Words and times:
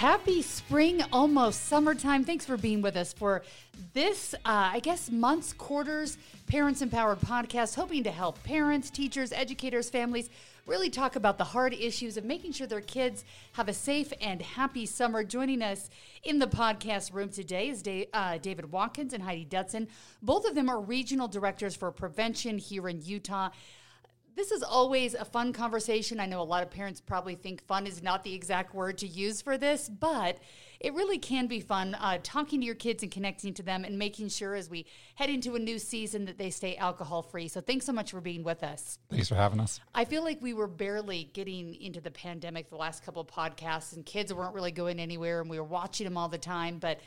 Happy 0.00 0.40
spring, 0.40 1.02
almost 1.12 1.66
summertime. 1.66 2.24
Thanks 2.24 2.46
for 2.46 2.56
being 2.56 2.80
with 2.80 2.96
us 2.96 3.12
for 3.12 3.42
this, 3.92 4.32
uh, 4.46 4.70
I 4.72 4.80
guess, 4.80 5.10
months, 5.10 5.52
quarters, 5.52 6.16
Parents 6.46 6.80
Empowered 6.80 7.20
podcast, 7.20 7.74
hoping 7.74 8.02
to 8.04 8.10
help 8.10 8.42
parents, 8.42 8.88
teachers, 8.88 9.30
educators, 9.30 9.90
families 9.90 10.30
really 10.66 10.88
talk 10.88 11.16
about 11.16 11.36
the 11.36 11.44
hard 11.44 11.74
issues 11.74 12.16
of 12.16 12.24
making 12.24 12.52
sure 12.52 12.66
their 12.66 12.80
kids 12.80 13.24
have 13.52 13.68
a 13.68 13.74
safe 13.74 14.10
and 14.22 14.40
happy 14.40 14.86
summer. 14.86 15.22
Joining 15.22 15.60
us 15.60 15.90
in 16.22 16.38
the 16.38 16.46
podcast 16.46 17.12
room 17.12 17.28
today 17.28 17.68
is 17.68 17.82
Dave, 17.82 18.06
uh, 18.14 18.38
David 18.38 18.72
Watkins 18.72 19.12
and 19.12 19.22
Heidi 19.22 19.44
Dutson. 19.44 19.88
Both 20.22 20.46
of 20.46 20.54
them 20.54 20.70
are 20.70 20.80
regional 20.80 21.28
directors 21.28 21.76
for 21.76 21.90
prevention 21.90 22.56
here 22.56 22.88
in 22.88 23.02
Utah. 23.02 23.50
This 24.36 24.52
is 24.52 24.62
always 24.62 25.14
a 25.14 25.24
fun 25.24 25.52
conversation. 25.52 26.20
I 26.20 26.26
know 26.26 26.40
a 26.40 26.44
lot 26.44 26.62
of 26.62 26.70
parents 26.70 27.00
probably 27.00 27.34
think 27.34 27.66
fun 27.66 27.86
is 27.86 28.02
not 28.02 28.22
the 28.24 28.34
exact 28.34 28.74
word 28.74 28.98
to 28.98 29.06
use 29.06 29.42
for 29.42 29.58
this, 29.58 29.88
but 29.88 30.38
it 30.78 30.94
really 30.94 31.18
can 31.18 31.46
be 31.46 31.60
fun 31.60 31.94
uh, 31.94 32.18
talking 32.22 32.60
to 32.60 32.66
your 32.66 32.74
kids 32.74 33.02
and 33.02 33.12
connecting 33.12 33.54
to 33.54 33.62
them 33.62 33.84
and 33.84 33.98
making 33.98 34.28
sure 34.28 34.54
as 34.54 34.70
we 34.70 34.86
head 35.16 35.30
into 35.30 35.56
a 35.56 35.58
new 35.58 35.78
season 35.78 36.24
that 36.26 36.38
they 36.38 36.50
stay 36.50 36.76
alcohol 36.76 37.22
free. 37.22 37.48
So 37.48 37.60
thanks 37.60 37.84
so 37.86 37.92
much 37.92 38.12
for 38.12 38.20
being 38.20 38.44
with 38.44 38.62
us. 38.62 38.98
Thanks 39.10 39.28
for 39.28 39.34
having 39.34 39.60
us. 39.60 39.80
I 39.94 40.04
feel 40.04 40.22
like 40.22 40.38
we 40.40 40.54
were 40.54 40.68
barely 40.68 41.30
getting 41.32 41.74
into 41.74 42.00
the 42.00 42.10
pandemic 42.10 42.70
the 42.70 42.76
last 42.76 43.04
couple 43.04 43.22
of 43.22 43.28
podcasts, 43.28 43.94
and 43.94 44.06
kids 44.06 44.32
weren't 44.32 44.54
really 44.54 44.72
going 44.72 45.00
anywhere, 45.00 45.40
and 45.40 45.50
we 45.50 45.58
were 45.58 45.64
watching 45.64 46.04
them 46.04 46.16
all 46.16 46.28
the 46.28 46.38
time, 46.38 46.78
but 46.78 47.00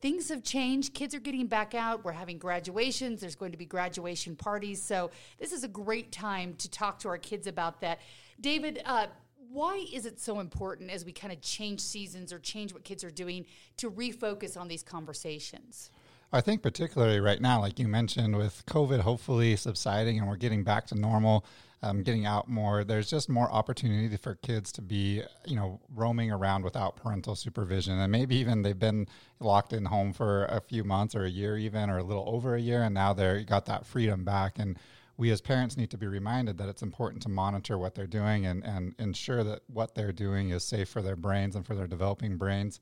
things 0.00 0.28
have 0.28 0.42
changed. 0.42 0.94
Kids 0.94 1.14
are 1.14 1.20
getting 1.20 1.46
back 1.46 1.74
out. 1.74 2.04
We're 2.04 2.12
having 2.12 2.38
graduations. 2.38 3.20
There's 3.20 3.34
going 3.34 3.52
to 3.52 3.58
be 3.58 3.66
graduation 3.66 4.36
parties. 4.36 4.82
So 4.82 5.10
this 5.38 5.52
is 5.52 5.64
a 5.64 5.68
great 5.68 6.12
time 6.12 6.54
to 6.58 6.70
talk 6.70 6.98
to 7.00 7.08
our 7.08 7.18
kids 7.18 7.46
about 7.46 7.80
that. 7.82 8.00
David, 8.40 8.82
uh, 8.84 9.06
why 9.50 9.84
is 9.92 10.06
it 10.06 10.20
so 10.20 10.40
important 10.40 10.90
as 10.90 11.04
we 11.04 11.12
kind 11.12 11.32
of 11.32 11.40
change 11.40 11.80
seasons 11.80 12.32
or 12.32 12.38
change 12.38 12.72
what 12.72 12.84
kids 12.84 13.02
are 13.02 13.10
doing 13.10 13.44
to 13.78 13.90
refocus 13.90 14.56
on 14.56 14.68
these 14.68 14.82
conversations? 14.82 15.90
I 16.32 16.40
think 16.40 16.62
particularly 16.62 17.18
right 17.18 17.40
now, 17.40 17.60
like 17.60 17.80
you 17.80 17.88
mentioned, 17.88 18.36
with 18.36 18.64
COVID 18.66 19.00
hopefully 19.00 19.56
subsiding 19.56 20.20
and 20.20 20.28
we're 20.28 20.36
getting 20.36 20.62
back 20.62 20.86
to 20.86 20.94
normal, 20.94 21.44
um, 21.82 22.02
getting 22.02 22.26
out 22.26 22.48
more, 22.48 22.84
there's 22.84 23.08
just 23.08 23.28
more 23.28 23.50
opportunity 23.50 24.14
for 24.16 24.34
kids 24.34 24.70
to 24.72 24.82
be, 24.82 25.22
you 25.46 25.56
know, 25.56 25.80
roaming 25.94 26.30
around 26.30 26.62
without 26.62 26.96
parental 26.96 27.34
supervision. 27.34 27.98
And 27.98 28.12
maybe 28.12 28.36
even 28.36 28.62
they've 28.62 28.78
been 28.78 29.06
locked 29.38 29.72
in 29.72 29.86
home 29.86 30.12
for 30.12 30.44
a 30.46 30.60
few 30.60 30.84
months 30.84 31.14
or 31.14 31.24
a 31.24 31.30
year 31.30 31.56
even, 31.56 31.88
or 31.88 31.98
a 31.98 32.02
little 32.02 32.24
over 32.28 32.54
a 32.54 32.60
year, 32.60 32.82
and 32.82 32.94
now 32.94 33.14
they're 33.14 33.42
got 33.42 33.64
that 33.66 33.86
freedom 33.86 34.24
back. 34.24 34.58
And 34.58 34.78
we 35.16 35.30
as 35.30 35.40
parents 35.40 35.76
need 35.76 35.90
to 35.90 35.98
be 35.98 36.06
reminded 36.06 36.58
that 36.58 36.68
it's 36.68 36.82
important 36.82 37.22
to 37.22 37.28
monitor 37.30 37.78
what 37.78 37.94
they're 37.94 38.06
doing 38.06 38.44
and, 38.46 38.64
and 38.64 38.94
ensure 38.98 39.42
that 39.44 39.60
what 39.66 39.94
they're 39.94 40.12
doing 40.12 40.50
is 40.50 40.64
safe 40.64 40.88
for 40.88 41.00
their 41.00 41.16
brains 41.16 41.56
and 41.56 41.66
for 41.66 41.74
their 41.74 41.86
developing 41.86 42.36
brains. 42.36 42.80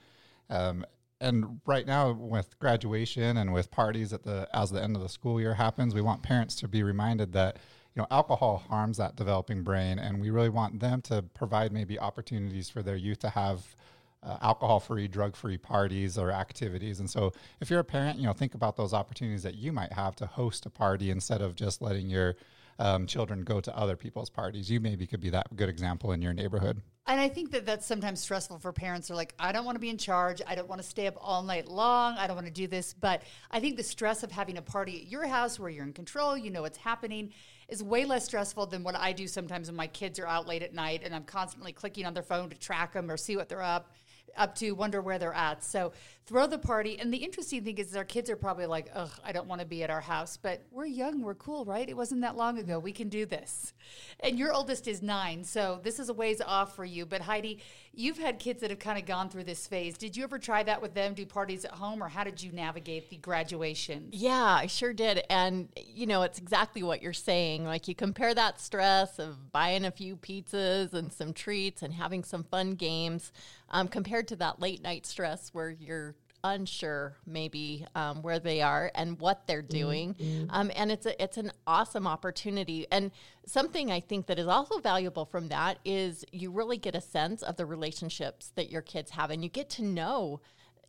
Um, 0.50 0.84
and 1.20 1.60
right 1.66 1.86
now 1.86 2.12
with 2.12 2.58
graduation 2.58 3.36
and 3.36 3.52
with 3.52 3.70
parties 3.70 4.12
at 4.12 4.22
the 4.22 4.48
as 4.52 4.70
the 4.70 4.82
end 4.82 4.94
of 4.96 5.02
the 5.02 5.08
school 5.08 5.40
year 5.40 5.54
happens 5.54 5.92
we 5.92 6.00
want 6.00 6.22
parents 6.22 6.54
to 6.54 6.68
be 6.68 6.84
reminded 6.84 7.32
that 7.32 7.56
know 7.98 8.06
alcohol 8.10 8.62
harms 8.68 8.96
that 8.96 9.16
developing 9.16 9.62
brain 9.62 9.98
and 9.98 10.20
we 10.20 10.30
really 10.30 10.48
want 10.48 10.80
them 10.80 11.02
to 11.02 11.22
provide 11.34 11.72
maybe 11.72 11.98
opportunities 11.98 12.70
for 12.70 12.82
their 12.82 12.96
youth 12.96 13.18
to 13.18 13.28
have 13.28 13.76
uh, 14.22 14.36
alcohol 14.42 14.80
free 14.80 15.06
drug 15.06 15.36
free 15.36 15.58
parties 15.58 16.16
or 16.18 16.30
activities 16.30 17.00
and 17.00 17.08
so 17.08 17.32
if 17.60 17.70
you're 17.70 17.80
a 17.80 17.84
parent 17.84 18.18
you 18.18 18.26
know 18.26 18.32
think 18.32 18.54
about 18.54 18.76
those 18.76 18.94
opportunities 18.94 19.42
that 19.42 19.54
you 19.54 19.72
might 19.72 19.92
have 19.92 20.16
to 20.16 20.26
host 20.26 20.66
a 20.66 20.70
party 20.70 21.10
instead 21.10 21.40
of 21.40 21.54
just 21.54 21.82
letting 21.82 22.08
your 22.08 22.34
um, 22.78 23.06
children 23.06 23.42
go 23.42 23.60
to 23.60 23.76
other 23.76 23.96
people's 23.96 24.30
parties. 24.30 24.70
You 24.70 24.80
maybe 24.80 25.06
could 25.06 25.20
be 25.20 25.30
that 25.30 25.54
good 25.56 25.68
example 25.68 26.12
in 26.12 26.22
your 26.22 26.32
neighborhood. 26.32 26.80
And 27.06 27.20
I 27.20 27.28
think 27.28 27.50
that 27.52 27.64
that's 27.64 27.86
sometimes 27.86 28.20
stressful 28.20 28.58
for 28.58 28.72
parents. 28.72 29.08
They're 29.08 29.16
like, 29.16 29.34
I 29.38 29.50
don't 29.50 29.64
want 29.64 29.76
to 29.76 29.80
be 29.80 29.88
in 29.88 29.96
charge. 29.96 30.42
I 30.46 30.54
don't 30.54 30.68
want 30.68 30.82
to 30.82 30.86
stay 30.86 31.06
up 31.06 31.16
all 31.20 31.42
night 31.42 31.66
long. 31.66 32.16
I 32.18 32.26
don't 32.26 32.36
want 32.36 32.46
to 32.46 32.52
do 32.52 32.66
this. 32.66 32.92
But 32.92 33.22
I 33.50 33.60
think 33.60 33.76
the 33.76 33.82
stress 33.82 34.22
of 34.22 34.30
having 34.30 34.58
a 34.58 34.62
party 34.62 35.00
at 35.00 35.08
your 35.08 35.26
house 35.26 35.58
where 35.58 35.70
you're 35.70 35.84
in 35.84 35.94
control, 35.94 36.36
you 36.36 36.50
know 36.50 36.62
what's 36.62 36.78
happening, 36.78 37.32
is 37.68 37.82
way 37.82 38.04
less 38.04 38.24
stressful 38.24 38.66
than 38.66 38.82
what 38.82 38.96
I 38.96 39.12
do 39.12 39.26
sometimes 39.26 39.68
when 39.68 39.76
my 39.76 39.86
kids 39.86 40.18
are 40.18 40.26
out 40.26 40.48
late 40.48 40.62
at 40.62 40.74
night 40.74 41.02
and 41.04 41.14
I'm 41.14 41.24
constantly 41.24 41.72
clicking 41.72 42.06
on 42.06 42.14
their 42.14 42.22
phone 42.22 42.48
to 42.50 42.58
track 42.58 42.94
them 42.94 43.10
or 43.10 43.16
see 43.16 43.36
what 43.36 43.48
they're 43.48 43.62
up 43.62 43.92
up 44.38 44.54
to, 44.56 44.72
wonder 44.72 45.00
where 45.00 45.18
they're 45.18 45.34
at. 45.34 45.64
So 45.64 45.92
throw 46.26 46.46
the 46.46 46.58
party. 46.58 46.98
And 46.98 47.12
the 47.12 47.18
interesting 47.18 47.64
thing 47.64 47.78
is, 47.78 47.96
our 47.96 48.04
kids 48.04 48.28
are 48.28 48.36
probably 48.36 48.66
like, 48.66 48.90
ugh, 48.94 49.10
I 49.24 49.32
don't 49.32 49.46
want 49.48 49.62
to 49.62 49.66
be 49.66 49.82
at 49.82 49.90
our 49.90 50.00
house. 50.00 50.36
But 50.36 50.62
we're 50.70 50.86
young, 50.86 51.22
we're 51.22 51.34
cool, 51.34 51.64
right? 51.64 51.88
It 51.88 51.96
wasn't 51.96 52.20
that 52.20 52.36
long 52.36 52.58
ago. 52.58 52.78
We 52.78 52.92
can 52.92 53.08
do 53.08 53.24
this. 53.24 53.72
And 54.20 54.38
your 54.38 54.52
oldest 54.52 54.86
is 54.86 55.02
nine. 55.02 55.42
So 55.44 55.80
this 55.82 55.98
is 55.98 56.10
a 56.10 56.14
ways 56.14 56.42
off 56.44 56.76
for 56.76 56.84
you. 56.84 57.06
But 57.06 57.22
Heidi, 57.22 57.60
you've 57.94 58.18
had 58.18 58.38
kids 58.38 58.60
that 58.60 58.68
have 58.68 58.78
kind 58.78 58.98
of 58.98 59.06
gone 59.06 59.30
through 59.30 59.44
this 59.44 59.66
phase. 59.66 59.96
Did 59.96 60.16
you 60.16 60.24
ever 60.24 60.38
try 60.38 60.62
that 60.64 60.82
with 60.82 60.92
them, 60.92 61.14
do 61.14 61.24
parties 61.24 61.64
at 61.64 61.72
home, 61.72 62.02
or 62.02 62.08
how 62.08 62.24
did 62.24 62.42
you 62.42 62.52
navigate 62.52 63.08
the 63.08 63.16
graduation? 63.16 64.08
Yeah, 64.12 64.58
I 64.60 64.66
sure 64.66 64.92
did. 64.92 65.22
And, 65.30 65.68
you 65.82 66.06
know, 66.06 66.22
it's 66.22 66.38
exactly 66.38 66.82
what 66.82 67.02
you're 67.02 67.14
saying. 67.14 67.64
Like, 67.64 67.88
you 67.88 67.94
compare 67.94 68.34
that 68.34 68.60
stress 68.60 69.18
of 69.18 69.50
buying 69.50 69.86
a 69.86 69.90
few 69.90 70.16
pizzas 70.16 70.92
and 70.92 71.10
some 71.10 71.32
treats 71.32 71.82
and 71.82 71.94
having 71.94 72.22
some 72.22 72.44
fun 72.44 72.72
games 72.72 73.32
um, 73.70 73.88
compared 73.88 74.28
to 74.28 74.36
that 74.36 74.60
late 74.60 74.82
night 74.82 75.06
stress 75.06 75.50
where 75.52 75.70
you're 75.70 76.14
unsure 76.44 77.16
maybe 77.26 77.84
um, 77.96 78.22
where 78.22 78.38
they 78.38 78.62
are 78.62 78.92
and 78.94 79.18
what 79.20 79.46
they're 79.46 79.62
mm-hmm. 79.62 79.76
doing 79.76 80.14
mm-hmm. 80.14 80.46
um, 80.50 80.70
and 80.76 80.92
it's 80.92 81.04
a, 81.04 81.20
it's 81.22 81.36
an 81.36 81.50
awesome 81.66 82.06
opportunity 82.06 82.86
and 82.92 83.10
something 83.44 83.90
i 83.90 83.98
think 83.98 84.26
that 84.26 84.38
is 84.38 84.46
also 84.46 84.78
valuable 84.78 85.24
from 85.24 85.48
that 85.48 85.78
is 85.84 86.24
you 86.30 86.50
really 86.50 86.76
get 86.76 86.94
a 86.94 87.00
sense 87.00 87.42
of 87.42 87.56
the 87.56 87.66
relationships 87.66 88.52
that 88.54 88.70
your 88.70 88.82
kids 88.82 89.10
have 89.10 89.30
and 89.30 89.42
you 89.42 89.50
get 89.50 89.68
to 89.68 89.82
know 89.82 90.40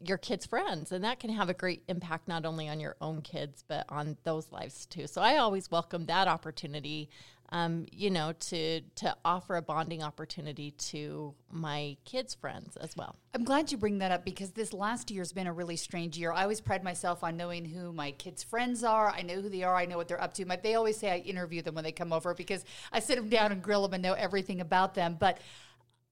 your 0.02 0.18
kids' 0.18 0.46
friends, 0.46 0.92
and 0.92 1.04
that 1.04 1.20
can 1.20 1.30
have 1.30 1.50
a 1.50 1.54
great 1.54 1.84
impact 1.88 2.28
not 2.28 2.46
only 2.46 2.70
on 2.70 2.80
your 2.80 2.96
own 3.02 3.22
kids 3.22 3.64
but 3.68 3.86
on 3.90 4.18
those 4.24 4.52
lives 4.52 4.86
too. 4.86 5.08
So 5.08 5.22
I 5.22 5.38
always 5.38 5.70
welcome 5.70 6.06
that 6.06 6.28
opportunity, 6.28 7.10
um, 7.52 7.86
you 7.92 8.10
know, 8.10 8.34
to 8.34 8.82
to 8.82 9.16
offer 9.26 9.56
a 9.56 9.62
bonding 9.62 10.04
opportunity 10.04 10.72
to 10.72 11.34
my 11.52 11.98
kids' 12.06 12.36
friends 12.36 12.78
as 12.78 12.96
well. 12.96 13.16
I'm 13.34 13.44
glad 13.44 13.72
you 13.72 13.78
bring 13.78 14.00
that 14.00 14.12
up 14.12 14.24
because 14.24 14.52
this 14.52 14.72
last 14.72 15.10
year 15.10 15.22
has 15.22 15.34
been 15.34 15.48
a 15.48 15.54
really 15.54 15.76
strange 15.76 16.18
year. 16.18 16.32
I 16.32 16.44
always 16.44 16.62
pride 16.62 16.84
myself 16.84 17.24
on 17.24 17.38
knowing 17.38 17.66
who 17.66 17.92
my 17.92 18.12
kids' 18.12 18.44
friends 18.44 18.84
are. 18.84 19.10
I 19.10 19.24
know 19.24 19.42
who 19.42 19.50
they 19.50 19.64
are. 19.64 19.76
I 19.76 19.86
know 19.86 19.98
what 19.98 20.08
they're 20.08 20.22
up 20.22 20.34
to. 20.36 20.46
My, 20.46 20.58
they 20.58 20.76
always 20.76 20.98
say 20.98 21.12
I 21.12 21.18
interview 21.18 21.62
them 21.62 21.76
when 21.76 21.84
they 21.84 21.92
come 21.92 22.14
over 22.14 22.34
because 22.34 22.64
I 22.92 23.00
sit 23.00 23.16
them 23.16 23.30
down 23.30 23.52
and 23.52 23.64
grill 23.64 23.82
them 23.82 23.94
and 23.94 24.04
know 24.04 24.14
everything 24.14 24.62
about 24.62 24.94
them, 24.96 25.18
but. 25.20 25.40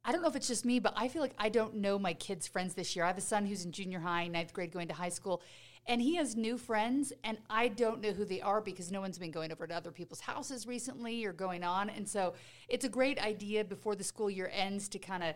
I 0.06 0.14
don't 0.14 0.22
know 0.22 0.30
if 0.30 0.38
it's 0.38 0.48
just 0.48 0.64
me, 0.64 0.80
but 0.80 0.94
I 0.96 1.10
feel 1.10 1.22
like 1.22 1.34
I 1.38 1.50
don't 1.50 1.76
know 1.76 2.00
my 2.00 2.14
kids' 2.14 2.48
friends 2.48 2.76
this 2.76 2.96
year. 2.96 3.04
I 3.04 3.10
have 3.10 3.18
a 3.18 3.22
son 3.22 3.46
who's 3.46 3.66
in 3.66 3.74
junior 3.74 4.00
high, 4.00 4.30
ninth 4.30 4.54
grade, 4.54 4.72
going 4.72 4.88
to 4.88 4.94
high 4.94 5.10
school, 5.10 5.42
and 5.88 6.02
he 6.02 6.16
has 6.16 6.36
new 6.36 6.58
friends, 6.58 7.14
and 7.24 7.38
I 7.50 7.70
don't 7.70 8.02
know 8.02 8.12
who 8.12 8.26
they 8.26 8.42
are 8.42 8.60
because 8.60 8.92
no 8.92 9.02
one's 9.02 9.18
been 9.18 9.32
going 9.32 9.52
over 9.52 9.66
to 9.66 9.74
other 9.74 9.92
people's 9.92 10.20
houses 10.20 10.68
recently 10.68 11.24
or 11.26 11.32
going 11.32 11.64
on. 11.64 11.90
And 11.90 12.08
so 12.08 12.34
it's 12.68 12.84
a 12.86 12.90
great 12.90 13.20
idea 13.20 13.64
before 13.64 13.96
the 13.96 14.04
school 14.04 14.30
year 14.30 14.52
ends 14.54 14.90
to 14.90 15.00
kind 15.00 15.24
of 15.24 15.36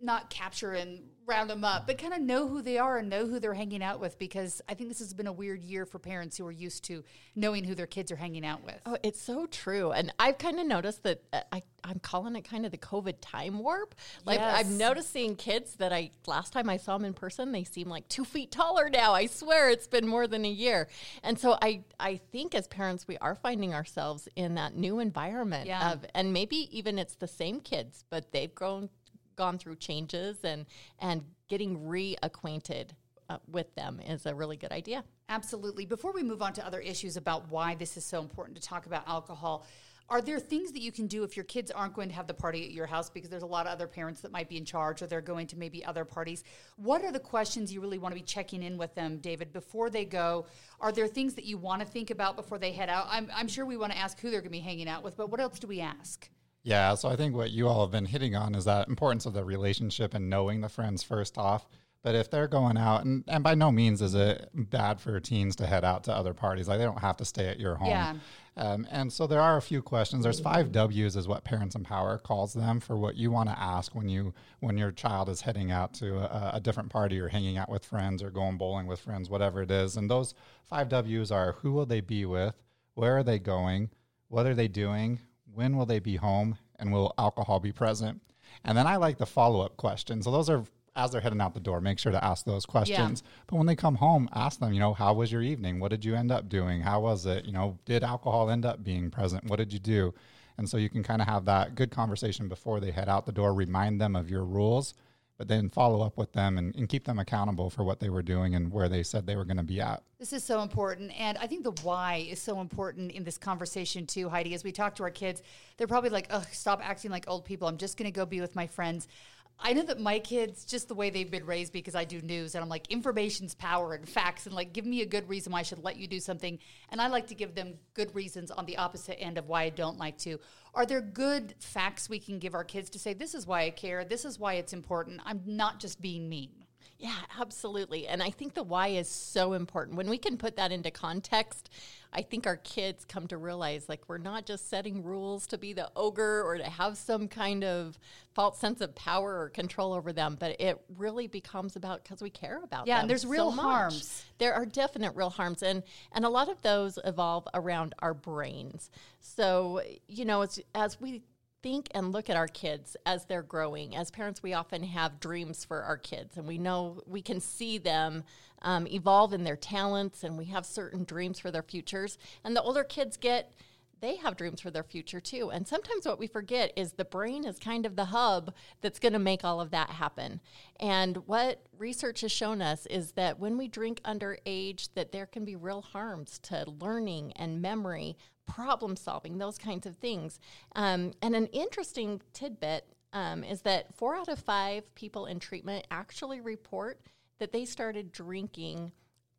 not 0.00 0.30
capture 0.30 0.72
and 0.72 1.02
round 1.26 1.50
them 1.50 1.64
up, 1.64 1.86
but 1.86 1.98
kind 1.98 2.14
of 2.14 2.20
know 2.20 2.46
who 2.46 2.62
they 2.62 2.78
are 2.78 2.98
and 2.98 3.08
know 3.08 3.26
who 3.26 3.40
they're 3.40 3.54
hanging 3.54 3.82
out 3.82 3.98
with 3.98 4.18
because 4.18 4.62
I 4.68 4.74
think 4.74 4.88
this 4.88 5.00
has 5.00 5.12
been 5.12 5.26
a 5.26 5.32
weird 5.32 5.64
year 5.64 5.84
for 5.84 5.98
parents 5.98 6.36
who 6.36 6.46
are 6.46 6.52
used 6.52 6.84
to 6.84 7.02
knowing 7.34 7.64
who 7.64 7.74
their 7.74 7.86
kids 7.86 8.12
are 8.12 8.16
hanging 8.16 8.46
out 8.46 8.64
with. 8.64 8.80
Oh, 8.86 8.96
it's 9.02 9.20
so 9.20 9.46
true. 9.46 9.90
And 9.90 10.12
I've 10.18 10.38
kind 10.38 10.60
of 10.60 10.66
noticed 10.66 11.02
that 11.02 11.22
uh, 11.32 11.40
I, 11.50 11.62
I'm 11.82 11.98
calling 11.98 12.36
it 12.36 12.42
kind 12.42 12.64
of 12.64 12.70
the 12.70 12.78
COVID 12.78 13.16
time 13.20 13.58
warp. 13.58 13.94
Like 14.24 14.38
yes. 14.38 14.64
I'm 14.64 14.78
noticing 14.78 15.34
kids 15.34 15.74
that 15.76 15.92
I, 15.92 16.12
last 16.26 16.52
time 16.52 16.70
I 16.70 16.76
saw 16.76 16.96
them 16.96 17.04
in 17.04 17.14
person, 17.14 17.50
they 17.50 17.64
seem 17.64 17.88
like 17.88 18.08
two 18.08 18.24
feet 18.24 18.52
taller 18.52 18.88
now. 18.88 19.12
I 19.12 19.26
swear 19.26 19.70
it's 19.70 19.88
been 19.88 20.06
more 20.06 20.28
than 20.28 20.44
a 20.44 20.50
year. 20.50 20.88
And 21.24 21.38
so 21.38 21.58
I, 21.60 21.82
I 21.98 22.20
think 22.30 22.54
as 22.54 22.68
parents, 22.68 23.08
we 23.08 23.18
are 23.18 23.34
finding 23.34 23.74
ourselves 23.74 24.28
in 24.36 24.54
that 24.54 24.76
new 24.76 25.00
environment 25.00 25.66
yeah. 25.66 25.92
of, 25.92 26.04
and 26.14 26.32
maybe 26.32 26.68
even 26.76 27.00
it's 27.00 27.16
the 27.16 27.28
same 27.28 27.60
kids, 27.60 28.04
but 28.10 28.30
they've 28.30 28.54
grown 28.54 28.90
gone 29.36 29.58
through 29.58 29.76
changes 29.76 30.38
and 30.44 30.66
and 30.98 31.22
getting 31.48 31.78
reacquainted 31.78 32.90
uh, 33.28 33.38
with 33.50 33.74
them 33.74 34.00
is 34.06 34.26
a 34.26 34.34
really 34.34 34.56
good 34.56 34.72
idea. 34.72 35.04
Absolutely. 35.28 35.86
Before 35.86 36.12
we 36.12 36.22
move 36.22 36.42
on 36.42 36.52
to 36.54 36.66
other 36.66 36.80
issues 36.80 37.16
about 37.16 37.50
why 37.50 37.74
this 37.74 37.96
is 37.96 38.04
so 38.04 38.20
important 38.20 38.56
to 38.56 38.62
talk 38.62 38.86
about 38.86 39.06
alcohol, 39.08 39.66
are 40.08 40.22
there 40.22 40.38
things 40.38 40.70
that 40.70 40.82
you 40.82 40.92
can 40.92 41.08
do 41.08 41.24
if 41.24 41.36
your 41.36 41.44
kids 41.44 41.72
aren't 41.72 41.94
going 41.94 42.08
to 42.08 42.14
have 42.14 42.28
the 42.28 42.34
party 42.34 42.64
at 42.64 42.70
your 42.70 42.86
house 42.86 43.10
because 43.10 43.28
there's 43.28 43.42
a 43.42 43.46
lot 43.46 43.66
of 43.66 43.72
other 43.72 43.88
parents 43.88 44.20
that 44.20 44.30
might 44.30 44.48
be 44.48 44.56
in 44.56 44.64
charge 44.64 45.02
or 45.02 45.08
they're 45.08 45.20
going 45.20 45.48
to 45.48 45.58
maybe 45.58 45.84
other 45.84 46.04
parties? 46.04 46.44
What 46.76 47.02
are 47.02 47.10
the 47.10 47.18
questions 47.18 47.72
you 47.72 47.80
really 47.80 47.98
want 47.98 48.14
to 48.14 48.20
be 48.20 48.24
checking 48.24 48.62
in 48.62 48.78
with 48.78 48.94
them, 48.94 49.18
David, 49.18 49.52
before 49.52 49.90
they 49.90 50.04
go? 50.04 50.46
Are 50.80 50.92
there 50.92 51.08
things 51.08 51.34
that 51.34 51.44
you 51.44 51.58
want 51.58 51.80
to 51.80 51.86
think 51.86 52.10
about 52.10 52.36
before 52.36 52.58
they 52.58 52.70
head 52.70 52.88
out? 52.88 53.08
I'm, 53.10 53.28
I'm 53.34 53.48
sure 53.48 53.66
we 53.66 53.76
want 53.76 53.92
to 53.92 53.98
ask 53.98 54.20
who 54.20 54.30
they're 54.30 54.40
going 54.40 54.52
to 54.52 54.58
be 54.58 54.60
hanging 54.60 54.88
out 54.88 55.02
with, 55.02 55.16
but 55.16 55.28
what 55.28 55.40
else 55.40 55.58
do 55.58 55.66
we 55.66 55.80
ask? 55.80 56.30
Yeah, 56.66 56.96
so 56.96 57.08
I 57.08 57.14
think 57.14 57.36
what 57.36 57.52
you 57.52 57.68
all 57.68 57.82
have 57.82 57.92
been 57.92 58.06
hitting 58.06 58.34
on 58.34 58.56
is 58.56 58.64
that 58.64 58.88
importance 58.88 59.24
of 59.24 59.34
the 59.34 59.44
relationship 59.44 60.14
and 60.14 60.28
knowing 60.28 60.62
the 60.62 60.68
friends 60.68 61.04
first 61.04 61.38
off. 61.38 61.64
But 62.02 62.16
if 62.16 62.28
they're 62.28 62.48
going 62.48 62.76
out, 62.76 63.04
and, 63.04 63.22
and 63.28 63.44
by 63.44 63.54
no 63.54 63.70
means 63.70 64.02
is 64.02 64.16
it 64.16 64.50
bad 64.52 65.00
for 65.00 65.20
teens 65.20 65.54
to 65.56 65.66
head 65.66 65.84
out 65.84 66.02
to 66.04 66.12
other 66.12 66.34
parties. 66.34 66.66
Like 66.66 66.78
they 66.78 66.84
don't 66.84 66.98
have 66.98 67.18
to 67.18 67.24
stay 67.24 67.46
at 67.46 67.60
your 67.60 67.76
home. 67.76 67.90
Yeah. 67.90 68.14
Um, 68.56 68.84
and 68.90 69.12
so 69.12 69.28
there 69.28 69.40
are 69.40 69.56
a 69.56 69.62
few 69.62 69.80
questions. 69.80 70.24
There's 70.24 70.40
five 70.40 70.72
W's 70.72 71.14
is 71.14 71.28
what 71.28 71.44
Parents 71.44 71.76
Empower 71.76 72.18
calls 72.18 72.52
them 72.52 72.80
for 72.80 72.96
what 72.96 73.14
you 73.14 73.30
want 73.30 73.48
to 73.48 73.56
ask 73.56 73.94
when 73.94 74.08
you 74.08 74.34
when 74.58 74.76
your 74.76 74.90
child 74.90 75.28
is 75.28 75.42
heading 75.42 75.70
out 75.70 75.94
to 75.94 76.16
a, 76.16 76.56
a 76.56 76.60
different 76.60 76.90
party 76.90 77.20
or 77.20 77.28
hanging 77.28 77.58
out 77.58 77.68
with 77.68 77.84
friends 77.84 78.24
or 78.24 78.30
going 78.30 78.58
bowling 78.58 78.88
with 78.88 78.98
friends, 78.98 79.30
whatever 79.30 79.62
it 79.62 79.70
is. 79.70 79.96
And 79.96 80.10
those 80.10 80.34
five 80.68 80.88
W's 80.88 81.30
are 81.30 81.52
who 81.52 81.70
will 81.70 81.86
they 81.86 82.00
be 82.00 82.24
with, 82.24 82.56
where 82.94 83.16
are 83.16 83.22
they 83.22 83.38
going, 83.38 83.90
what 84.26 84.46
are 84.46 84.54
they 84.54 84.68
doing, 84.68 85.20
when 85.56 85.76
will 85.76 85.86
they 85.86 85.98
be 85.98 86.16
home, 86.16 86.58
and 86.78 86.92
will 86.92 87.14
alcohol 87.18 87.58
be 87.58 87.72
present? 87.72 88.20
And 88.64 88.76
then 88.76 88.86
I 88.86 88.96
like 88.96 89.18
the 89.18 89.26
follow 89.26 89.62
up 89.62 89.76
question. 89.76 90.22
So 90.22 90.30
those 90.30 90.50
are 90.50 90.64
as 90.96 91.12
they're 91.12 91.20
heading 91.20 91.40
out 91.40 91.54
the 91.54 91.60
door, 91.60 91.80
make 91.80 91.98
sure 91.98 92.10
to 92.10 92.24
ask 92.24 92.44
those 92.44 92.64
questions. 92.64 93.22
Yeah. 93.22 93.30
But 93.46 93.56
when 93.56 93.66
they 93.66 93.76
come 93.76 93.96
home, 93.96 94.28
ask 94.32 94.58
them, 94.58 94.72
you 94.72 94.80
know, 94.80 94.94
how 94.94 95.12
was 95.12 95.30
your 95.30 95.42
evening? 95.42 95.78
What 95.78 95.90
did 95.90 96.04
you 96.04 96.14
end 96.14 96.32
up 96.32 96.48
doing? 96.48 96.80
How 96.80 97.00
was 97.00 97.26
it? 97.26 97.44
You 97.44 97.52
know, 97.52 97.78
did 97.84 98.02
alcohol 98.02 98.50
end 98.50 98.64
up 98.64 98.82
being 98.82 99.10
present? 99.10 99.44
What 99.44 99.56
did 99.56 99.72
you 99.72 99.78
do? 99.78 100.14
And 100.58 100.66
so 100.68 100.78
you 100.78 100.88
can 100.88 101.02
kind 101.02 101.20
of 101.20 101.28
have 101.28 101.44
that 101.44 101.74
good 101.74 101.90
conversation 101.90 102.48
before 102.48 102.80
they 102.80 102.90
head 102.90 103.10
out 103.10 103.26
the 103.26 103.32
door, 103.32 103.52
remind 103.52 104.00
them 104.00 104.16
of 104.16 104.30
your 104.30 104.44
rules, 104.44 104.94
but 105.38 105.48
then 105.48 105.68
follow 105.68 106.00
up 106.02 106.16
with 106.16 106.32
them 106.32 106.58
and, 106.58 106.74
and 106.76 106.88
keep 106.88 107.04
them 107.04 107.18
accountable 107.18 107.70
for 107.70 107.84
what 107.84 108.00
they 108.00 108.08
were 108.08 108.22
doing 108.22 108.54
and 108.54 108.72
where 108.72 108.88
they 108.88 109.02
said 109.02 109.26
they 109.26 109.36
were 109.36 109.44
going 109.44 109.56
to 109.56 109.62
be 109.62 109.80
at. 109.80 110.02
This 110.18 110.32
is 110.32 110.42
so 110.42 110.62
important. 110.62 111.12
And 111.18 111.36
I 111.38 111.46
think 111.46 111.62
the 111.62 111.72
why 111.82 112.26
is 112.28 112.40
so 112.40 112.60
important 112.60 113.12
in 113.12 113.22
this 113.22 113.36
conversation, 113.36 114.06
too, 114.06 114.28
Heidi. 114.28 114.54
As 114.54 114.64
we 114.64 114.72
talk 114.72 114.94
to 114.96 115.02
our 115.02 115.10
kids, 115.10 115.42
they're 115.76 115.86
probably 115.86 116.10
like, 116.10 116.28
oh, 116.30 116.44
stop 116.52 116.80
acting 116.82 117.10
like 117.10 117.28
old 117.28 117.44
people. 117.44 117.68
I'm 117.68 117.76
just 117.76 117.98
going 117.98 118.10
to 118.10 118.16
go 118.16 118.24
be 118.24 118.40
with 118.40 118.56
my 118.56 118.66
friends. 118.66 119.08
I 119.58 119.72
know 119.72 119.82
that 119.84 119.98
my 119.98 120.18
kids, 120.18 120.64
just 120.64 120.86
the 120.86 120.94
way 120.94 121.08
they've 121.08 121.30
been 121.30 121.46
raised, 121.46 121.72
because 121.72 121.94
I 121.94 122.04
do 122.04 122.20
news 122.20 122.54
and 122.54 122.62
I'm 122.62 122.68
like, 122.68 122.90
information's 122.90 123.54
power 123.54 123.94
and 123.94 124.06
facts, 124.06 124.46
and 124.46 124.54
like, 124.54 124.74
give 124.74 124.84
me 124.84 125.00
a 125.00 125.06
good 125.06 125.28
reason 125.28 125.52
why 125.52 125.60
I 125.60 125.62
should 125.62 125.82
let 125.82 125.96
you 125.96 126.06
do 126.06 126.20
something. 126.20 126.58
And 126.90 127.00
I 127.00 127.08
like 127.08 127.26
to 127.28 127.34
give 127.34 127.54
them 127.54 127.74
good 127.94 128.14
reasons 128.14 128.50
on 128.50 128.66
the 128.66 128.76
opposite 128.76 129.18
end 129.20 129.38
of 129.38 129.48
why 129.48 129.62
I 129.62 129.70
don't 129.70 129.98
like 129.98 130.18
to. 130.18 130.38
Are 130.74 130.84
there 130.84 131.00
good 131.00 131.54
facts 131.58 132.10
we 132.10 132.18
can 132.18 132.38
give 132.38 132.54
our 132.54 132.64
kids 132.64 132.90
to 132.90 132.98
say, 132.98 133.14
this 133.14 133.34
is 133.34 133.46
why 133.46 133.62
I 133.62 133.70
care, 133.70 134.04
this 134.04 134.26
is 134.26 134.38
why 134.38 134.54
it's 134.54 134.74
important? 134.74 135.22
I'm 135.24 135.40
not 135.46 135.80
just 135.80 136.02
being 136.02 136.28
mean. 136.28 136.65
Yeah, 136.98 137.14
absolutely. 137.38 138.06
And 138.06 138.22
I 138.22 138.30
think 138.30 138.54
the 138.54 138.62
why 138.62 138.88
is 138.88 139.08
so 139.08 139.52
important. 139.52 139.96
When 139.96 140.08
we 140.08 140.16
can 140.16 140.38
put 140.38 140.56
that 140.56 140.72
into 140.72 140.90
context, 140.90 141.68
I 142.12 142.22
think 142.22 142.46
our 142.46 142.56
kids 142.56 143.04
come 143.04 143.26
to 143.26 143.36
realize 143.36 143.86
like 143.88 144.00
we're 144.08 144.16
not 144.16 144.46
just 144.46 144.70
setting 144.70 145.02
rules 145.02 145.46
to 145.48 145.58
be 145.58 145.74
the 145.74 145.90
ogre 145.94 146.42
or 146.42 146.56
to 146.56 146.64
have 146.64 146.96
some 146.96 147.28
kind 147.28 147.64
of 147.64 147.98
false 148.34 148.58
sense 148.58 148.80
of 148.80 148.94
power 148.94 149.40
or 149.40 149.50
control 149.50 149.92
over 149.92 150.12
them, 150.12 150.38
but 150.40 150.58
it 150.58 150.80
really 150.96 151.26
becomes 151.26 151.76
about 151.76 152.02
because 152.02 152.22
we 152.22 152.30
care 152.30 152.62
about 152.62 152.86
yeah, 152.86 152.94
them. 152.94 152.96
Yeah, 152.96 153.00
and 153.00 153.10
there's 153.10 153.26
real 153.26 153.50
so 153.50 153.60
harms. 153.60 154.24
There 154.38 154.54
are 154.54 154.64
definite 154.64 155.14
real 155.14 155.30
harms, 155.30 155.62
and 155.62 155.82
and 156.12 156.24
a 156.24 156.30
lot 156.30 156.48
of 156.48 156.62
those 156.62 156.98
evolve 157.04 157.46
around 157.52 157.94
our 157.98 158.14
brains. 158.14 158.90
So 159.20 159.82
you 160.08 160.24
know, 160.24 160.40
as 160.40 160.60
as 160.74 160.98
we 160.98 161.22
think 161.62 161.88
and 161.94 162.12
look 162.12 162.30
at 162.30 162.36
our 162.36 162.48
kids 162.48 162.96
as 163.06 163.24
they're 163.24 163.42
growing. 163.42 163.96
As 163.96 164.10
parents, 164.10 164.42
we 164.42 164.54
often 164.54 164.82
have 164.82 165.20
dreams 165.20 165.64
for 165.64 165.82
our 165.82 165.96
kids, 165.96 166.36
and 166.36 166.46
we 166.46 166.58
know 166.58 167.02
we 167.06 167.22
can 167.22 167.40
see 167.40 167.78
them 167.78 168.24
um, 168.62 168.86
evolve 168.86 169.32
in 169.32 169.44
their 169.44 169.56
talents, 169.56 170.24
and 170.24 170.38
we 170.38 170.46
have 170.46 170.66
certain 170.66 171.04
dreams 171.04 171.38
for 171.38 171.50
their 171.50 171.62
futures. 171.62 172.18
And 172.44 172.56
the 172.56 172.62
older 172.62 172.84
kids 172.84 173.16
get, 173.16 173.52
they 174.00 174.16
have 174.16 174.36
dreams 174.36 174.60
for 174.60 174.70
their 174.70 174.82
future 174.82 175.20
too. 175.20 175.50
And 175.50 175.66
sometimes 175.66 176.06
what 176.06 176.18
we 176.18 176.26
forget 176.26 176.72
is 176.76 176.92
the 176.92 177.04
brain 177.04 177.44
is 177.44 177.58
kind 177.58 177.86
of 177.86 177.96
the 177.96 178.06
hub 178.06 178.54
that's 178.82 178.98
going 178.98 179.14
to 179.14 179.18
make 179.18 179.44
all 179.44 179.60
of 179.60 179.70
that 179.70 179.90
happen. 179.90 180.40
And 180.78 181.16
what 181.26 181.62
research 181.78 182.20
has 182.20 182.32
shown 182.32 182.60
us 182.60 182.86
is 182.86 183.12
that 183.12 183.38
when 183.38 183.56
we 183.56 183.68
drink 183.68 184.02
underage 184.04 184.90
that 184.94 185.12
there 185.12 185.26
can 185.26 185.44
be 185.44 185.56
real 185.56 185.82
harms 185.82 186.38
to 186.44 186.64
learning 186.78 187.32
and 187.36 187.62
memory 187.62 188.16
problem 188.46 188.96
solving, 188.96 189.38
those 189.38 189.58
kinds 189.58 189.86
of 189.86 189.96
things. 189.96 190.38
Um, 190.74 191.12
and 191.22 191.34
an 191.34 191.46
interesting 191.46 192.20
tidbit 192.32 192.86
um, 193.12 193.44
is 193.44 193.62
that 193.62 193.94
four 193.94 194.16
out 194.16 194.28
of 194.28 194.38
five 194.38 194.94
people 194.94 195.26
in 195.26 195.40
treatment 195.40 195.86
actually 195.90 196.40
report 196.40 197.00
that 197.38 197.52
they 197.52 197.64
started 197.64 198.12
drinking 198.12 198.92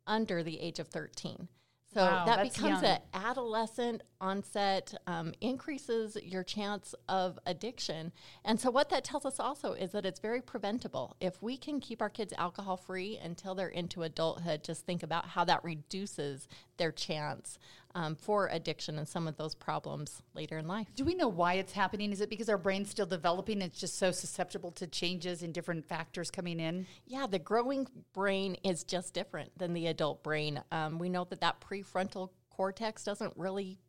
under 0.06 0.42
the 0.42 0.60
age 0.60 0.78
of 0.78 0.88
13. 0.88 1.48
So 1.94 2.02
wow, 2.02 2.26
that 2.26 2.42
becomes 2.42 2.82
an 2.82 2.98
adolescent 3.14 4.02
onset, 4.20 4.92
um, 5.06 5.32
increases 5.40 6.18
your 6.22 6.44
chance 6.44 6.94
of 7.08 7.38
addiction. 7.46 8.12
And 8.44 8.60
so, 8.60 8.70
what 8.70 8.90
that 8.90 9.04
tells 9.04 9.24
us 9.24 9.40
also 9.40 9.72
is 9.72 9.92
that 9.92 10.04
it's 10.04 10.20
very 10.20 10.42
preventable. 10.42 11.16
If 11.18 11.42
we 11.42 11.56
can 11.56 11.80
keep 11.80 12.02
our 12.02 12.10
kids 12.10 12.34
alcohol 12.36 12.76
free 12.76 13.18
until 13.22 13.54
they're 13.54 13.68
into 13.68 14.02
adulthood, 14.02 14.64
just 14.64 14.84
think 14.84 15.02
about 15.02 15.28
how 15.28 15.44
that 15.46 15.64
reduces 15.64 16.46
their 16.76 16.92
chance 16.92 17.58
um, 17.98 18.14
for 18.14 18.46
addiction 18.52 18.96
and 18.96 19.08
some 19.08 19.26
of 19.26 19.36
those 19.36 19.56
problems 19.56 20.22
later 20.32 20.56
in 20.56 20.68
life. 20.68 20.86
Do 20.94 21.04
we 21.04 21.16
know 21.16 21.26
why 21.26 21.54
it's 21.54 21.72
happening? 21.72 22.12
Is 22.12 22.20
it 22.20 22.30
because 22.30 22.48
our 22.48 22.56
brain's 22.56 22.90
still 22.90 23.06
developing? 23.06 23.60
It's 23.60 23.80
just 23.80 23.98
so 23.98 24.12
susceptible 24.12 24.70
to 24.72 24.86
changes 24.86 25.42
and 25.42 25.52
different 25.52 25.84
factors 25.84 26.30
coming 26.30 26.60
in? 26.60 26.86
Yeah, 27.06 27.26
the 27.26 27.40
growing 27.40 27.88
brain 28.12 28.56
is 28.62 28.84
just 28.84 29.14
different 29.14 29.50
than 29.58 29.72
the 29.72 29.88
adult 29.88 30.22
brain. 30.22 30.62
Um, 30.70 31.00
we 31.00 31.08
know 31.08 31.24
that 31.24 31.40
that 31.40 31.60
prefrontal 31.60 32.30
cortex 32.50 33.02
doesn't 33.02 33.32
really 33.36 33.80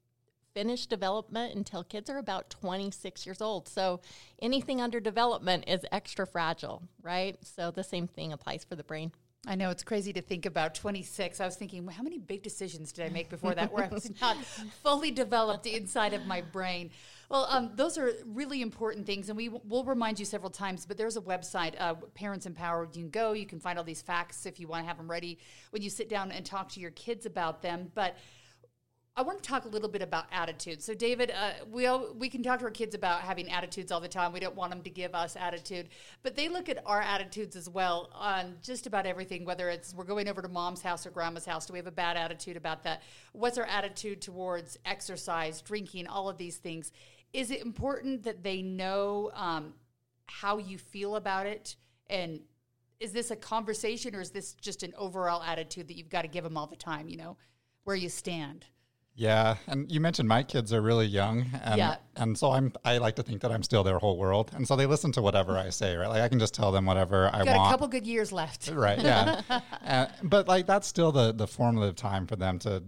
finish 0.56 0.88
development 0.88 1.56
until 1.56 1.84
kids 1.84 2.10
are 2.10 2.18
about 2.18 2.50
26 2.50 3.28
years 3.28 3.42
old. 3.42 3.68
So 3.68 4.02
anything 4.42 4.82
under 4.82 5.00
development 5.00 5.66
is 5.68 5.86
extra 5.92 6.26
fragile, 6.26 6.82
right? 7.04 7.38
So 7.44 7.70
the 7.70 7.84
same 7.84 8.08
thing 8.08 8.34
applies 8.34 8.64
for 8.64 8.76
the 8.76 8.84
brain. 8.84 9.12
I 9.48 9.56
know 9.56 9.70
it's 9.70 9.84
crazy 9.84 10.12
to 10.14 10.22
think 10.22 10.46
about 10.46 10.76
26. 10.76 11.40
I 11.40 11.46
was 11.46 11.56
thinking, 11.56 11.86
well, 11.86 11.96
how 11.96 12.04
many 12.04 12.18
big 12.18 12.44
decisions 12.44 12.92
did 12.92 13.06
I 13.06 13.10
make 13.10 13.30
before 13.30 13.56
that 13.56 13.72
where 13.72 13.86
I 13.86 13.88
was 13.88 14.12
not 14.20 14.36
fully 14.84 15.12
developed 15.12 15.66
inside 15.66 16.14
of 16.14 16.26
my 16.26 16.42
brain? 16.42 16.92
Well, 17.30 17.48
um, 17.50 17.72
those 17.76 17.98
are 17.98 18.12
really 18.26 18.62
important 18.62 19.06
things, 19.06 19.30
and 19.30 19.38
we 19.38 19.46
w- 19.48 19.64
will 19.66 19.86
remind 19.86 20.20
you 20.20 20.26
several 20.26 20.50
times. 20.50 20.86
But 20.86 20.98
there's 20.98 21.16
a 21.16 21.22
website, 21.22 21.80
uh, 21.80 21.94
Parents 22.16 22.48
Empowered. 22.48 22.96
You 22.98 23.04
can 23.04 23.12
go, 23.12 23.32
you 23.32 23.46
can 23.46 23.62
find 23.62 23.78
all 23.78 23.86
these 23.86 24.02
facts 24.02 24.46
if 24.46 24.60
you 24.60 24.68
want 24.68 24.84
to 24.84 24.88
have 24.88 24.98
them 24.98 25.10
ready 25.10 25.40
when 25.70 25.82
you 25.82 25.90
sit 25.90 26.10
down 26.10 26.34
and 26.34 26.46
talk 26.46 26.68
to 26.70 26.82
your 26.82 26.92
kids 26.92 27.26
about 27.26 27.62
them. 27.62 27.92
But 27.96 28.18
I 29.16 29.22
want 29.22 29.44
to 29.44 29.50
talk 29.50 29.66
a 29.66 29.68
little 29.68 29.90
bit 29.90 30.02
about 30.02 30.28
attitude. 30.32 30.82
So, 30.82 30.94
David, 30.94 31.32
uh, 31.32 31.52
we 31.70 31.88
all, 31.88 32.14
we 32.14 32.30
can 32.30 32.42
talk 32.42 32.60
to 32.60 32.66
our 32.66 32.72
kids 32.72 32.96
about 32.96 33.22
having 33.22 33.50
attitudes 33.52 33.92
all 33.92 34.00
the 34.00 34.08
time. 34.08 34.32
We 34.32 34.40
don't 34.40 34.56
want 34.56 34.72
them 34.72 34.82
to 34.82 34.90
give 34.90 35.14
us 35.14 35.36
attitude, 35.36 35.90
but 36.24 36.38
they 36.38 36.48
look 36.48 36.70
at 36.70 36.82
our 36.86 37.02
attitudes 37.02 37.58
as 37.58 37.70
well 37.70 38.10
on 38.14 38.56
just 38.62 38.88
about 38.88 39.06
everything. 39.06 39.44
Whether 39.44 39.70
it's 39.70 39.94
we're 39.94 40.06
going 40.06 40.30
over 40.30 40.42
to 40.42 40.48
mom's 40.48 40.82
house 40.82 41.06
or 41.06 41.10
grandma's 41.10 41.46
house, 41.46 41.66
do 41.66 41.74
we 41.74 41.80
have 41.80 41.88
a 41.88 41.92
bad 41.92 42.16
attitude 42.16 42.56
about 42.56 42.84
that? 42.84 43.04
What's 43.34 43.58
our 43.58 43.66
attitude 43.66 44.22
towards 44.22 44.78
exercise, 44.86 45.62
drinking, 45.62 46.08
all 46.08 46.30
of 46.30 46.38
these 46.38 46.56
things? 46.56 46.94
Is 47.34 47.52
it 47.52 47.62
important 47.62 48.24
that 48.24 48.42
they 48.42 48.62
know 48.62 49.32
um, 49.34 49.74
how 50.28 50.60
you 50.60 50.78
feel 50.78 51.18
about 51.18 51.46
it 51.46 51.76
and 52.10 52.40
is 53.00 53.12
this 53.12 53.32
a 53.32 53.36
conversation 53.36 54.16
or 54.16 54.22
is 54.22 54.32
this 54.32 54.54
just 54.54 54.84
an 54.84 54.94
overall 54.98 55.42
attitude 55.42 55.88
that 55.88 55.98
you've 55.98 56.10
got 56.10 56.24
to 56.24 56.28
give 56.28 56.44
them 56.44 56.58
all 56.58 56.68
the 56.68 56.76
time? 56.76 57.08
You 57.08 57.18
know, 57.18 57.38
where 57.84 57.96
you 57.96 58.10
stand. 58.10 58.66
Yeah, 59.20 59.58
and 59.68 59.92
you 59.92 60.00
mentioned 60.00 60.30
my 60.30 60.44
kids 60.44 60.72
are 60.72 60.82
really 60.82 61.06
young, 61.06 61.48
and 61.62 61.78
yeah. 61.78 61.98
and 62.16 62.38
so 62.38 62.52
I'm 62.52 62.72
I 62.86 63.00
like 63.00 63.18
to 63.18 63.24
think 63.24 63.42
that 63.42 63.52
I'm 63.52 63.64
still 63.64 63.84
their 63.84 64.00
whole 64.00 64.18
world, 64.18 64.50
and 64.56 64.66
so 64.66 64.78
they 64.78 64.86
listen 64.86 65.12
to 65.12 65.22
whatever 65.22 65.58
I 65.58 65.72
say, 65.72 65.98
right? 65.98 66.08
Like 66.08 66.22
I 66.22 66.30
can 66.30 66.40
just 66.40 66.54
tell 66.54 66.72
them 66.72 66.86
whatever 66.86 67.28
I 67.28 67.40
want. 67.40 67.46
got 67.48 67.58
want. 67.58 67.68
A 67.68 67.74
couple 67.74 67.88
good 67.90 68.08
years 68.08 68.32
left, 68.32 68.70
right? 68.74 68.98
Yeah, 68.98 69.42
and, 69.84 70.10
but 70.24 70.48
like 70.48 70.66
that's 70.68 70.88
still 70.88 71.12
the 71.12 71.34
the 71.34 71.48
formative 71.48 71.98
time 71.98 72.28
for 72.28 72.38
them 72.38 72.60
to 72.60 72.82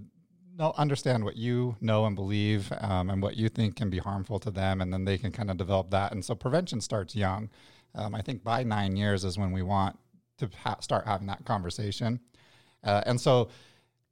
know, 0.58 0.74
understand 0.78 1.26
what 1.26 1.36
you 1.36 1.76
know 1.82 2.06
and 2.06 2.16
believe, 2.16 2.72
um, 2.80 3.10
and 3.10 3.22
what 3.22 3.36
you 3.36 3.50
think 3.50 3.76
can 3.76 3.90
be 3.90 3.98
harmful 3.98 4.40
to 4.40 4.52
them, 4.52 4.80
and 4.80 4.94
then 4.94 5.04
they 5.04 5.18
can 5.18 5.34
kind 5.34 5.52
of 5.52 5.58
develop 5.58 5.90
that. 5.90 6.14
And 6.14 6.24
so 6.24 6.34
prevention 6.34 6.80
starts 6.80 7.14
young. 7.14 7.50
Um, 7.94 8.16
I 8.16 8.22
think 8.22 8.42
by 8.42 8.64
nine 8.64 8.96
years 8.96 9.26
is 9.26 9.38
when 9.38 9.52
we 9.52 9.64
want 9.64 10.00
to 10.38 10.50
ha- 10.64 10.80
start 10.80 11.06
having 11.06 11.28
that 11.28 11.44
conversation, 11.44 12.22
uh, 12.86 13.04
and 13.06 13.20
so 13.20 13.50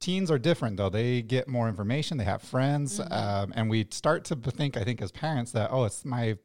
teens 0.00 0.30
are 0.30 0.38
different 0.38 0.76
though. 0.76 0.88
They 0.88 1.22
get 1.22 1.48
more 1.48 1.68
information 1.68 2.16
they 2.18 2.24
have 2.24 2.42
friends 2.42 2.98
mm-hmm. 2.98 3.12
um, 3.12 3.52
and 3.54 3.70
we 3.70 3.86
start 3.90 4.24
to 4.26 4.36
think 4.36 4.76
i 4.76 4.84
think 4.84 5.00
as 5.02 5.12
parents 5.12 5.52
that 5.52 5.70
oh 5.70 5.84
it's 5.84 6.04
my 6.04 6.36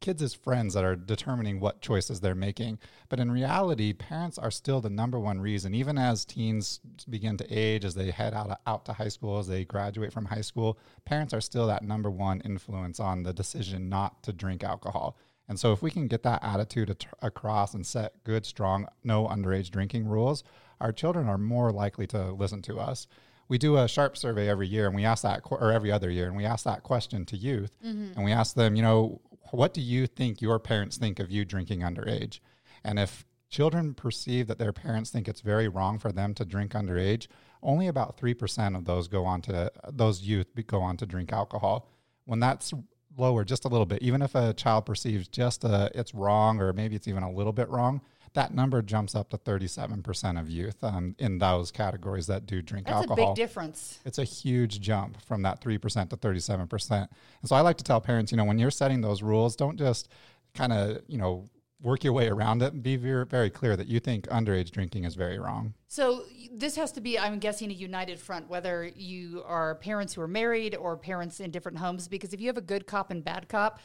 kids 0.00 0.22
as 0.22 0.34
friends 0.34 0.74
that 0.74 0.84
are 0.84 0.96
determining 0.96 1.58
what 1.58 1.80
choices 1.80 2.20
they're 2.20 2.34
making. 2.34 2.78
But 3.08 3.20
in 3.20 3.30
reality 3.30 3.92
parents 3.92 4.38
are 4.38 4.50
still 4.50 4.80
the 4.80 4.90
number 4.90 5.18
one 5.18 5.40
reason. 5.40 5.74
Even 5.74 5.98
as 5.98 6.24
teens 6.24 6.80
begin 7.08 7.36
to 7.38 7.46
age 7.50 7.84
as 7.84 7.94
they 7.94 8.10
head 8.10 8.34
out, 8.34 8.60
out 8.66 8.84
to 8.86 8.92
high 8.92 9.08
school 9.08 9.38
as 9.38 9.48
they 9.48 9.64
graduate 9.64 10.12
from 10.12 10.26
high 10.26 10.42
school 10.42 10.78
parents 11.04 11.32
are 11.32 11.40
still 11.40 11.66
that 11.66 11.82
number 11.82 12.10
one 12.10 12.40
influence 12.42 13.00
on 13.00 13.22
the 13.22 13.32
decision 13.32 13.88
not 13.88 14.22
to 14.22 14.32
drink 14.32 14.62
alcohol. 14.62 15.16
And 15.48 15.58
so 15.58 15.72
if 15.72 15.80
we 15.80 15.90
can 15.90 16.08
get 16.08 16.24
that 16.24 16.42
attitude 16.42 16.90
at- 16.90 17.06
across 17.22 17.74
and 17.74 17.86
set 17.86 18.22
good 18.24 18.44
strong 18.44 18.86
no 19.04 19.26
underage 19.26 19.70
drinking 19.70 20.06
rules 20.06 20.42
our 20.80 20.92
children 20.92 21.28
are 21.28 21.38
more 21.38 21.72
likely 21.72 22.06
to 22.08 22.32
listen 22.32 22.62
to 22.62 22.78
us. 22.78 23.06
We 23.48 23.58
do 23.58 23.76
a 23.76 23.86
SHARP 23.86 24.16
survey 24.16 24.48
every 24.48 24.66
year, 24.66 24.86
and 24.86 24.94
we 24.94 25.04
ask 25.04 25.22
that, 25.22 25.42
or 25.44 25.72
every 25.72 25.92
other 25.92 26.10
year, 26.10 26.26
and 26.26 26.36
we 26.36 26.44
ask 26.44 26.64
that 26.64 26.82
question 26.82 27.24
to 27.26 27.36
youth, 27.36 27.76
mm-hmm. 27.84 28.12
and 28.16 28.24
we 28.24 28.32
ask 28.32 28.56
them, 28.56 28.74
you 28.74 28.82
know, 28.82 29.20
what 29.52 29.72
do 29.72 29.80
you 29.80 30.06
think 30.06 30.42
your 30.42 30.58
parents 30.58 30.96
think 30.96 31.20
of 31.20 31.30
you 31.30 31.44
drinking 31.44 31.80
underage? 31.80 32.40
And 32.82 32.98
if 32.98 33.24
children 33.48 33.94
perceive 33.94 34.48
that 34.48 34.58
their 34.58 34.72
parents 34.72 35.10
think 35.10 35.28
it's 35.28 35.40
very 35.40 35.68
wrong 35.68 35.98
for 35.98 36.10
them 36.12 36.34
to 36.34 36.44
drink 36.44 36.72
underage, 36.72 37.28
only 37.62 37.86
about 37.86 38.18
3% 38.18 38.76
of 38.76 38.84
those 38.84 39.08
go 39.08 39.24
on 39.24 39.42
to 39.42 39.70
those 39.90 40.22
youth 40.22 40.46
go 40.66 40.80
on 40.80 40.96
to 40.96 41.06
drink 41.06 41.32
alcohol. 41.32 41.88
When 42.24 42.40
that's 42.40 42.72
lower 43.16 43.44
just 43.44 43.64
a 43.64 43.68
little 43.68 43.86
bit, 43.86 44.02
even 44.02 44.20
if 44.22 44.34
a 44.34 44.52
child 44.52 44.86
perceives 44.86 45.28
just 45.28 45.64
a, 45.64 45.90
it's 45.94 46.14
wrong 46.14 46.60
or 46.60 46.72
maybe 46.72 46.96
it's 46.96 47.08
even 47.08 47.22
a 47.22 47.30
little 47.30 47.52
bit 47.52 47.68
wrong, 47.68 48.00
that 48.36 48.54
number 48.54 48.82
jumps 48.82 49.14
up 49.14 49.30
to 49.30 49.38
37% 49.38 50.38
of 50.38 50.48
youth 50.48 50.84
um, 50.84 51.16
in 51.18 51.38
those 51.38 51.70
categories 51.70 52.26
that 52.26 52.46
do 52.46 52.60
drink 52.60 52.86
That's 52.86 52.96
alcohol. 52.98 53.16
That's 53.16 53.26
a 53.26 53.30
big 53.30 53.36
difference. 53.36 53.98
It's 54.04 54.18
a 54.18 54.24
huge 54.24 54.80
jump 54.80 55.20
from 55.22 55.42
that 55.42 55.60
3% 55.60 56.10
to 56.10 56.16
37%. 56.16 56.90
And 56.92 57.08
so 57.44 57.56
I 57.56 57.62
like 57.62 57.78
to 57.78 57.84
tell 57.84 58.00
parents, 58.00 58.30
you 58.30 58.36
know, 58.36 58.44
when 58.44 58.58
you're 58.58 58.70
setting 58.70 59.00
those 59.00 59.22
rules, 59.22 59.56
don't 59.56 59.78
just 59.78 60.10
kind 60.54 60.72
of, 60.72 61.00
you 61.08 61.16
know, 61.16 61.48
work 61.80 62.04
your 62.04 62.12
way 62.12 62.28
around 62.28 62.62
it 62.62 62.72
and 62.72 62.82
be 62.82 62.96
very, 62.96 63.26
very 63.26 63.50
clear 63.50 63.76
that 63.76 63.86
you 63.86 64.00
think 64.00 64.26
underage 64.28 64.70
drinking 64.70 65.04
is 65.04 65.14
very 65.14 65.38
wrong. 65.38 65.74
So 65.88 66.24
this 66.52 66.76
has 66.76 66.90
to 66.92 67.00
be, 67.00 67.18
I'm 67.18 67.38
guessing, 67.38 67.70
a 67.70 67.74
united 67.74 68.18
front, 68.18 68.48
whether 68.48 68.90
you 68.96 69.42
are 69.46 69.74
parents 69.76 70.14
who 70.14 70.22
are 70.22 70.28
married 70.28 70.74
or 70.74 70.96
parents 70.96 71.40
in 71.40 71.50
different 71.50 71.78
homes. 71.78 72.08
Because 72.08 72.32
if 72.32 72.40
you 72.40 72.46
have 72.46 72.56
a 72.56 72.62
good 72.62 72.86
cop 72.86 73.10
and 73.10 73.22
bad 73.22 73.48
cop 73.48 73.80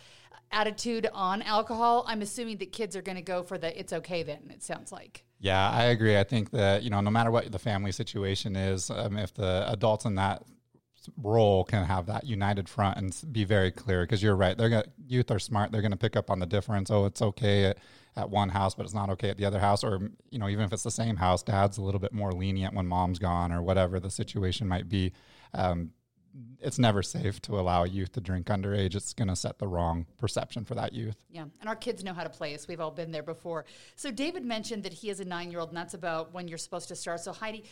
attitude 0.52 1.08
on 1.14 1.42
alcohol, 1.42 2.06
I'm 2.08 2.22
assuming 2.22 2.58
that 2.58 2.72
kids 2.72 2.96
are 2.96 3.02
going 3.02 3.18
to 3.18 3.22
go 3.22 3.44
for 3.44 3.58
the 3.58 3.78
"it's 3.78 3.94
okay." 3.94 4.24
Then 4.24 4.50
it 4.50 4.64
sounds 4.64 4.92
like. 4.92 5.24
Yeah, 5.40 5.70
I 5.70 5.86
agree. 5.86 6.18
I 6.18 6.24
think 6.24 6.52
that 6.52 6.84
you 6.84 6.90
know, 6.90 7.02
no 7.02 7.12
matter 7.12 7.32
what 7.32 7.52
the 7.52 7.60
family 7.60 7.92
situation 7.92 8.56
is, 8.56 8.90
um, 8.90 9.18
if 9.18 9.34
the 9.34 9.66
adults 9.70 10.06
in 10.06 10.16
that 10.16 10.44
role 11.22 11.64
can 11.64 11.86
have 11.86 12.06
that 12.06 12.26
united 12.26 12.70
front 12.70 12.98
and 12.98 13.22
be 13.32 13.44
very 13.44 13.72
clear 13.72 14.04
because 14.04 14.22
you're 14.22 14.36
right 14.36 14.58
they're 14.58 14.70
going 14.70 14.84
youth 15.08 15.32
are 15.32 15.40
smart 15.40 15.72
they're 15.72 15.82
going 15.82 15.92
to 15.92 15.98
pick 15.98 16.16
up 16.16 16.30
on 16.30 16.40
the 16.40 16.46
difference 16.46 16.92
oh 16.92 17.06
it's 17.06 17.22
okay 17.22 17.66
at, 17.66 17.78
at 18.16 18.30
one 18.30 18.50
house 18.50 18.76
but 18.76 18.86
it's 18.86 18.94
not 18.94 19.10
okay 19.10 19.30
at 19.30 19.38
the 19.38 19.46
other 19.46 19.60
house 19.60 19.84
or 19.84 20.12
you 20.30 20.40
know 20.40 20.48
even 20.48 20.64
if 20.64 20.74
it's 20.74 20.84
the 20.84 20.92
same 20.92 21.16
house 21.16 21.44
dad's 21.44 21.78
a 21.78 21.82
little 21.82 22.00
bit 22.00 22.14
more 22.14 22.32
lenient 22.32 22.74
when 22.74 22.86
mom's 22.86 23.20
gone 23.20 23.52
or 23.52 23.62
whatever 23.62 24.00
the 24.00 24.12
situation 24.12 24.68
might 24.68 24.88
be 24.90 25.12
um, 25.54 25.92
it's 26.60 26.80
never 26.80 27.02
safe 27.02 27.42
to 27.42 27.60
allow 27.60 27.84
a 27.84 27.88
youth 27.88 28.12
to 28.14 28.22
drink 28.22 28.48
underage. 28.48 28.96
It's 28.96 29.14
going 29.14 29.28
to 29.28 29.36
set 29.36 29.60
the 29.60 29.68
wrong 29.68 30.06
perception 30.18 30.66
for 30.66 30.76
that 30.76 30.94
youth. 30.94 31.16
Yeah, 31.30 31.46
and 31.60 31.68
our 31.68 31.76
kids 31.76 32.04
know 32.04 32.14
how 32.14 32.24
to 32.24 32.30
play 32.30 32.54
us. 32.56 32.68
We've 32.68 32.80
all 32.80 32.92
been 32.92 33.12
there 33.12 33.24
before. 33.24 33.66
So 33.96 34.12
David 34.12 34.46
mentioned 34.46 34.84
that 34.84 34.94
he 34.94 35.08
has 35.10 35.20
a 35.20 35.26
nine-year-old, 35.26 35.70
and 35.70 35.78
that's 35.78 35.94
about 35.94 36.34
when 36.34 36.48
you're 36.48 36.58
supposed 36.58 36.88
to 36.90 36.96
start. 36.96 37.20
So 37.22 37.34
Heidi, 37.34 37.66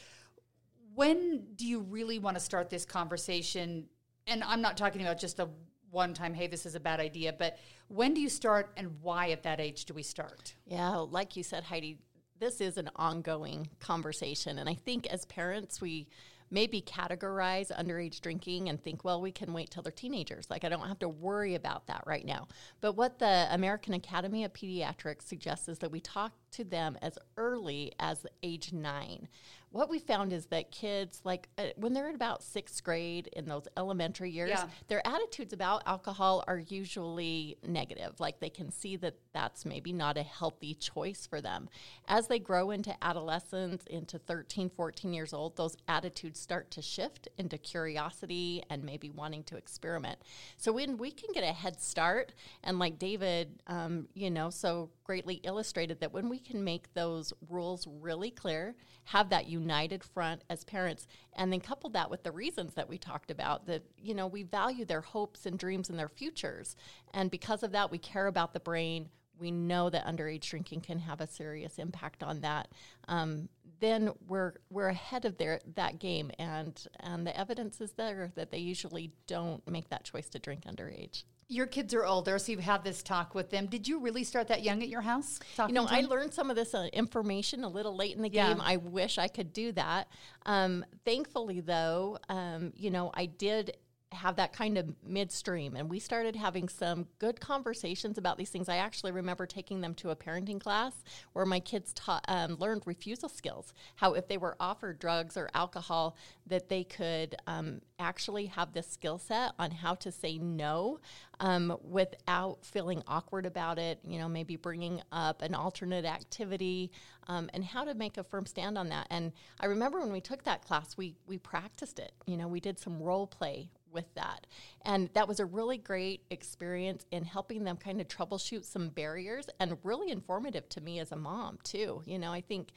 when 1.00 1.46
do 1.56 1.66
you 1.66 1.80
really 1.80 2.20
want 2.20 2.36
to 2.36 2.42
start 2.42 2.70
this 2.70 2.84
conversation? 2.84 3.86
And 4.28 4.44
I'm 4.44 4.60
not 4.60 4.76
talking 4.76 5.02
about 5.02 5.18
just 5.18 5.40
a 5.40 5.48
one 5.92 6.14
time, 6.14 6.34
hey, 6.34 6.46
this 6.46 6.66
is 6.66 6.76
a 6.76 6.80
bad 6.80 7.00
idea, 7.00 7.32
but 7.32 7.58
when 7.88 8.14
do 8.14 8.20
you 8.20 8.28
start 8.28 8.72
and 8.76 8.92
why 9.02 9.30
at 9.30 9.42
that 9.44 9.62
age 9.62 9.86
do 9.86 9.94
we 9.94 10.04
start? 10.04 10.54
Yeah, 10.66 10.98
like 10.98 11.38
you 11.38 11.42
said, 11.42 11.64
Heidi, 11.64 12.00
this 12.38 12.60
is 12.60 12.78
an 12.78 12.90
ongoing 12.98 13.70
conversation. 13.80 14.60
And 14.60 14.68
I 14.68 14.74
think 14.74 15.08
as 15.08 15.24
parents, 15.26 15.80
we 15.80 16.10
maybe 16.52 16.82
categorize 16.82 17.72
underage 17.72 18.20
drinking 18.20 18.68
and 18.68 18.84
think, 18.84 19.06
well, 19.06 19.22
we 19.22 19.32
can 19.32 19.54
wait 19.54 19.70
till 19.70 19.84
they're 19.84 19.92
teenagers. 19.94 20.50
Like, 20.50 20.66
I 20.66 20.70
don't 20.70 20.88
have 20.88 21.00
to 21.00 21.10
worry 21.10 21.56
about 21.56 21.88
that 21.88 22.04
right 22.06 22.26
now. 22.26 22.50
But 22.82 22.98
what 22.98 23.20
the 23.20 23.48
American 23.52 23.94
Academy 23.94 24.44
of 24.44 24.52
Pediatrics 24.52 25.24
suggests 25.24 25.70
is 25.70 25.80
that 25.80 25.92
we 25.92 26.02
talk 26.02 26.34
to 26.52 26.64
them 26.64 26.98
as 27.02 27.18
early 27.38 27.94
as 28.00 28.26
age 28.44 28.74
nine 28.74 29.28
what 29.72 29.90
we 29.90 30.00
found 30.00 30.34
is 30.34 30.48
that 30.48 30.72
kids, 30.72 31.22
like 31.24 31.48
uh, 31.58 31.66
when 31.76 31.94
they're 31.94 32.10
in 32.10 32.16
about 32.16 32.42
sixth 32.42 32.84
grade 32.84 33.28
in 33.34 33.46
those 33.46 33.68
elementary 33.78 34.32
years, 34.32 34.50
yeah. 34.50 34.66
their 34.88 35.06
attitudes 35.06 35.54
about 35.54 35.84
alcohol 35.86 36.44
are 36.48 36.58
usually 36.58 37.56
negative. 37.66 38.20
Like 38.20 38.40
they 38.40 38.50
can 38.50 38.72
see 38.72 38.96
that 38.98 39.16
that's 39.32 39.66
maybe 39.66 39.94
not 39.94 40.18
a 40.18 40.24
healthy 40.24 40.74
choice 40.74 41.28
for 41.28 41.40
them. 41.40 41.70
As 42.08 42.28
they 42.28 42.40
grow 42.40 42.72
into 42.72 42.96
adolescence, 43.04 43.84
into 43.86 44.18
13, 44.18 44.70
14 44.70 45.14
years 45.14 45.34
old, 45.34 45.56
those 45.56 45.78
attitudes 45.88 46.40
start 46.40 46.72
to 46.72 46.82
shift 46.82 47.28
into 47.38 47.58
curiosity 47.60 48.64
and 48.72 48.84
maybe 48.84 49.12
wanting 49.12 49.44
to 49.44 49.56
experiment. 49.56 50.18
So 50.58 50.74
when 50.74 50.98
we 50.98 51.12
can 51.12 51.32
get 51.32 51.44
a 51.44 51.54
head 51.54 51.80
start, 51.80 52.34
and 52.64 52.80
like 52.80 52.98
David, 52.98 53.62
um, 53.68 54.08
you 54.16 54.32
know, 54.32 54.50
so 54.50 54.90
greatly 55.04 55.36
illustrated 55.44 56.00
that 56.00 56.12
when 56.12 56.28
we 56.28 56.39
can 56.40 56.64
make 56.64 56.94
those 56.94 57.34
rules 57.50 57.88
really 57.88 58.32
clear, 58.32 58.76
have 59.06 59.30
that 59.30 59.48
united 59.48 60.04
front 60.04 60.44
as 60.50 60.64
parents 60.64 61.08
and 61.34 61.52
then 61.52 61.60
couple 61.60 61.90
that 61.92 62.10
with 62.10 62.24
the 62.24 62.32
reasons 62.32 62.74
that 62.76 62.90
we 62.90 62.98
talked 62.98 63.32
about 63.32 63.66
that 63.66 63.84
you 63.98 64.14
know 64.14 64.28
we 64.28 64.44
value 64.44 64.86
their 64.86 65.02
hopes 65.02 65.46
and 65.46 65.58
dreams 65.58 65.90
and 65.90 65.98
their 65.98 66.10
futures. 66.10 66.76
And 67.14 67.32
because 67.32 67.64
of 67.64 67.72
that 67.72 67.92
we 67.92 67.98
care 67.98 68.28
about 68.28 68.54
the 68.54 68.60
brain. 68.60 69.10
We 69.38 69.52
know 69.52 69.90
that 69.90 70.06
underage 70.06 70.50
drinking 70.50 70.82
can 70.82 71.00
have 71.00 71.22
a 71.22 71.28
serious 71.28 71.80
impact 71.80 72.24
on 72.24 72.42
that. 72.42 72.68
Um, 73.08 73.48
then 73.80 74.12
we're 74.28 74.56
we're 74.70 74.90
ahead 74.90 75.24
of 75.24 75.38
their 75.38 75.62
that 75.76 75.98
game. 75.98 76.30
And 76.38 76.78
and 77.00 77.26
the 77.26 77.38
evidence 77.40 77.80
is 77.80 77.94
there 77.94 78.34
that 78.36 78.52
they 78.52 78.58
usually 78.58 79.14
don't 79.28 79.66
make 79.66 79.90
that 79.90 80.04
choice 80.04 80.28
to 80.30 80.40
drink 80.40 80.66
underage 80.66 81.24
your 81.50 81.66
kids 81.66 81.96
are 81.96 82.06
older, 82.06 82.38
so 82.38 82.52
you've 82.52 82.62
had 82.62 82.84
this 82.84 83.02
talk 83.02 83.34
with 83.34 83.50
them. 83.50 83.66
Did 83.66 83.88
you 83.88 84.00
really 84.00 84.24
start 84.24 84.48
that 84.50 84.62
young 84.62 84.84
at 84.84 84.88
your 84.88 85.02
house? 85.02 85.40
You 85.68 85.74
know, 85.74 85.88
I 85.90 86.02
learned 86.02 86.32
some 86.32 86.52
of 86.52 86.56
this 86.56 86.76
uh, 86.76 86.88
information 86.94 87.64
a 87.64 87.68
little 87.68 87.96
late 87.96 88.16
in 88.16 88.22
the 88.22 88.30
yeah. 88.30 88.50
game. 88.50 88.62
I 88.62 88.78
wish 88.78 89.18
I 89.18 89.28
could 89.28 89.52
do 89.52 89.72
that. 89.72 90.08
Um, 90.46 90.86
thankfully, 91.06 91.60
though, 91.62 92.20
um, 92.30 92.72
you 92.76 92.92
know, 92.92 93.10
I 93.16 93.26
did 93.26 93.78
have 94.12 94.38
that 94.38 94.54
kind 94.54 94.78
of 94.78 94.88
midstream. 95.06 95.76
And 95.76 95.90
we 95.90 96.00
started 96.00 96.36
having 96.36 96.68
some 96.68 97.08
good 97.20 97.40
conversations 97.40 98.18
about 98.18 98.38
these 98.38 98.50
things. 98.50 98.68
I 98.68 98.78
actually 98.78 99.12
remember 99.12 99.46
taking 99.46 99.82
them 99.82 99.94
to 99.96 100.10
a 100.10 100.16
parenting 100.16 100.60
class 100.60 100.94
where 101.34 101.46
my 101.46 101.60
kids 101.60 101.94
taught 101.94 102.26
um, 102.28 102.56
learned 102.56 102.84
refusal 102.86 103.30
skills 103.30 103.74
how 103.96 104.14
if 104.14 104.28
they 104.28 104.38
were 104.38 104.56
offered 104.60 105.00
drugs 105.00 105.38
or 105.38 105.50
alcohol 105.54 106.16
that 106.48 106.70
they 106.70 106.84
could 106.84 107.36
um, 107.46 107.82
actually 108.00 108.48
have 108.48 108.74
this 108.74 108.88
skill 108.88 109.20
set 109.20 109.52
on 109.60 109.72
how 109.72 109.94
to 109.94 110.12
say 110.12 110.38
no 110.38 111.00
um, 111.40 111.78
without 111.84 112.66
feeling 112.66 113.04
awkward 113.08 113.46
about 113.46 113.78
it 113.78 114.00
you 114.04 114.18
know 114.18 114.28
maybe 114.28 114.56
bringing 114.56 115.02
up 115.12 115.42
an 115.42 115.54
alternate 115.54 116.06
activity 116.06 116.92
um, 117.28 117.50
and 117.54 117.64
how 117.64 117.84
to 117.84 117.94
make 117.94 118.18
a 118.18 118.24
firm 118.24 118.46
stand 118.46 118.78
on 118.78 118.90
that. 118.90 119.06
And 119.12 119.32
i 119.60 119.68
remember 119.68 120.00
when 120.00 120.12
we 120.12 120.22
took 120.22 120.44
that 120.44 120.66
class 120.66 120.98
we 120.98 121.16
we 121.28 121.38
practiced 121.38 122.00
it. 122.00 122.12
You 122.26 122.38
know 122.38 122.48
we 122.48 122.60
did 122.60 122.80
some 122.80 123.02
role 123.02 123.28
play 123.28 123.70
with 123.92 124.14
that. 124.16 124.48
And 124.84 125.10
that 125.14 125.28
was 125.28 125.40
a 125.40 125.46
really 125.46 125.78
great 125.78 126.24
experience 126.30 127.06
in 127.12 127.24
helping 127.24 127.64
them 127.64 127.78
kind 127.78 128.02
of 128.02 128.08
troubleshoot 128.08 128.66
some 128.66 128.90
barriers 128.90 129.48
and 129.60 129.78
really 129.84 130.12
informative 130.12 130.68
to 130.70 130.82
me 130.82 131.00
as 131.00 131.12
a 131.12 131.16
mom, 131.16 131.60
too. 131.64 132.02
You 132.06 132.20
know, 132.20 132.32
I 132.32 132.42
think 132.42 132.70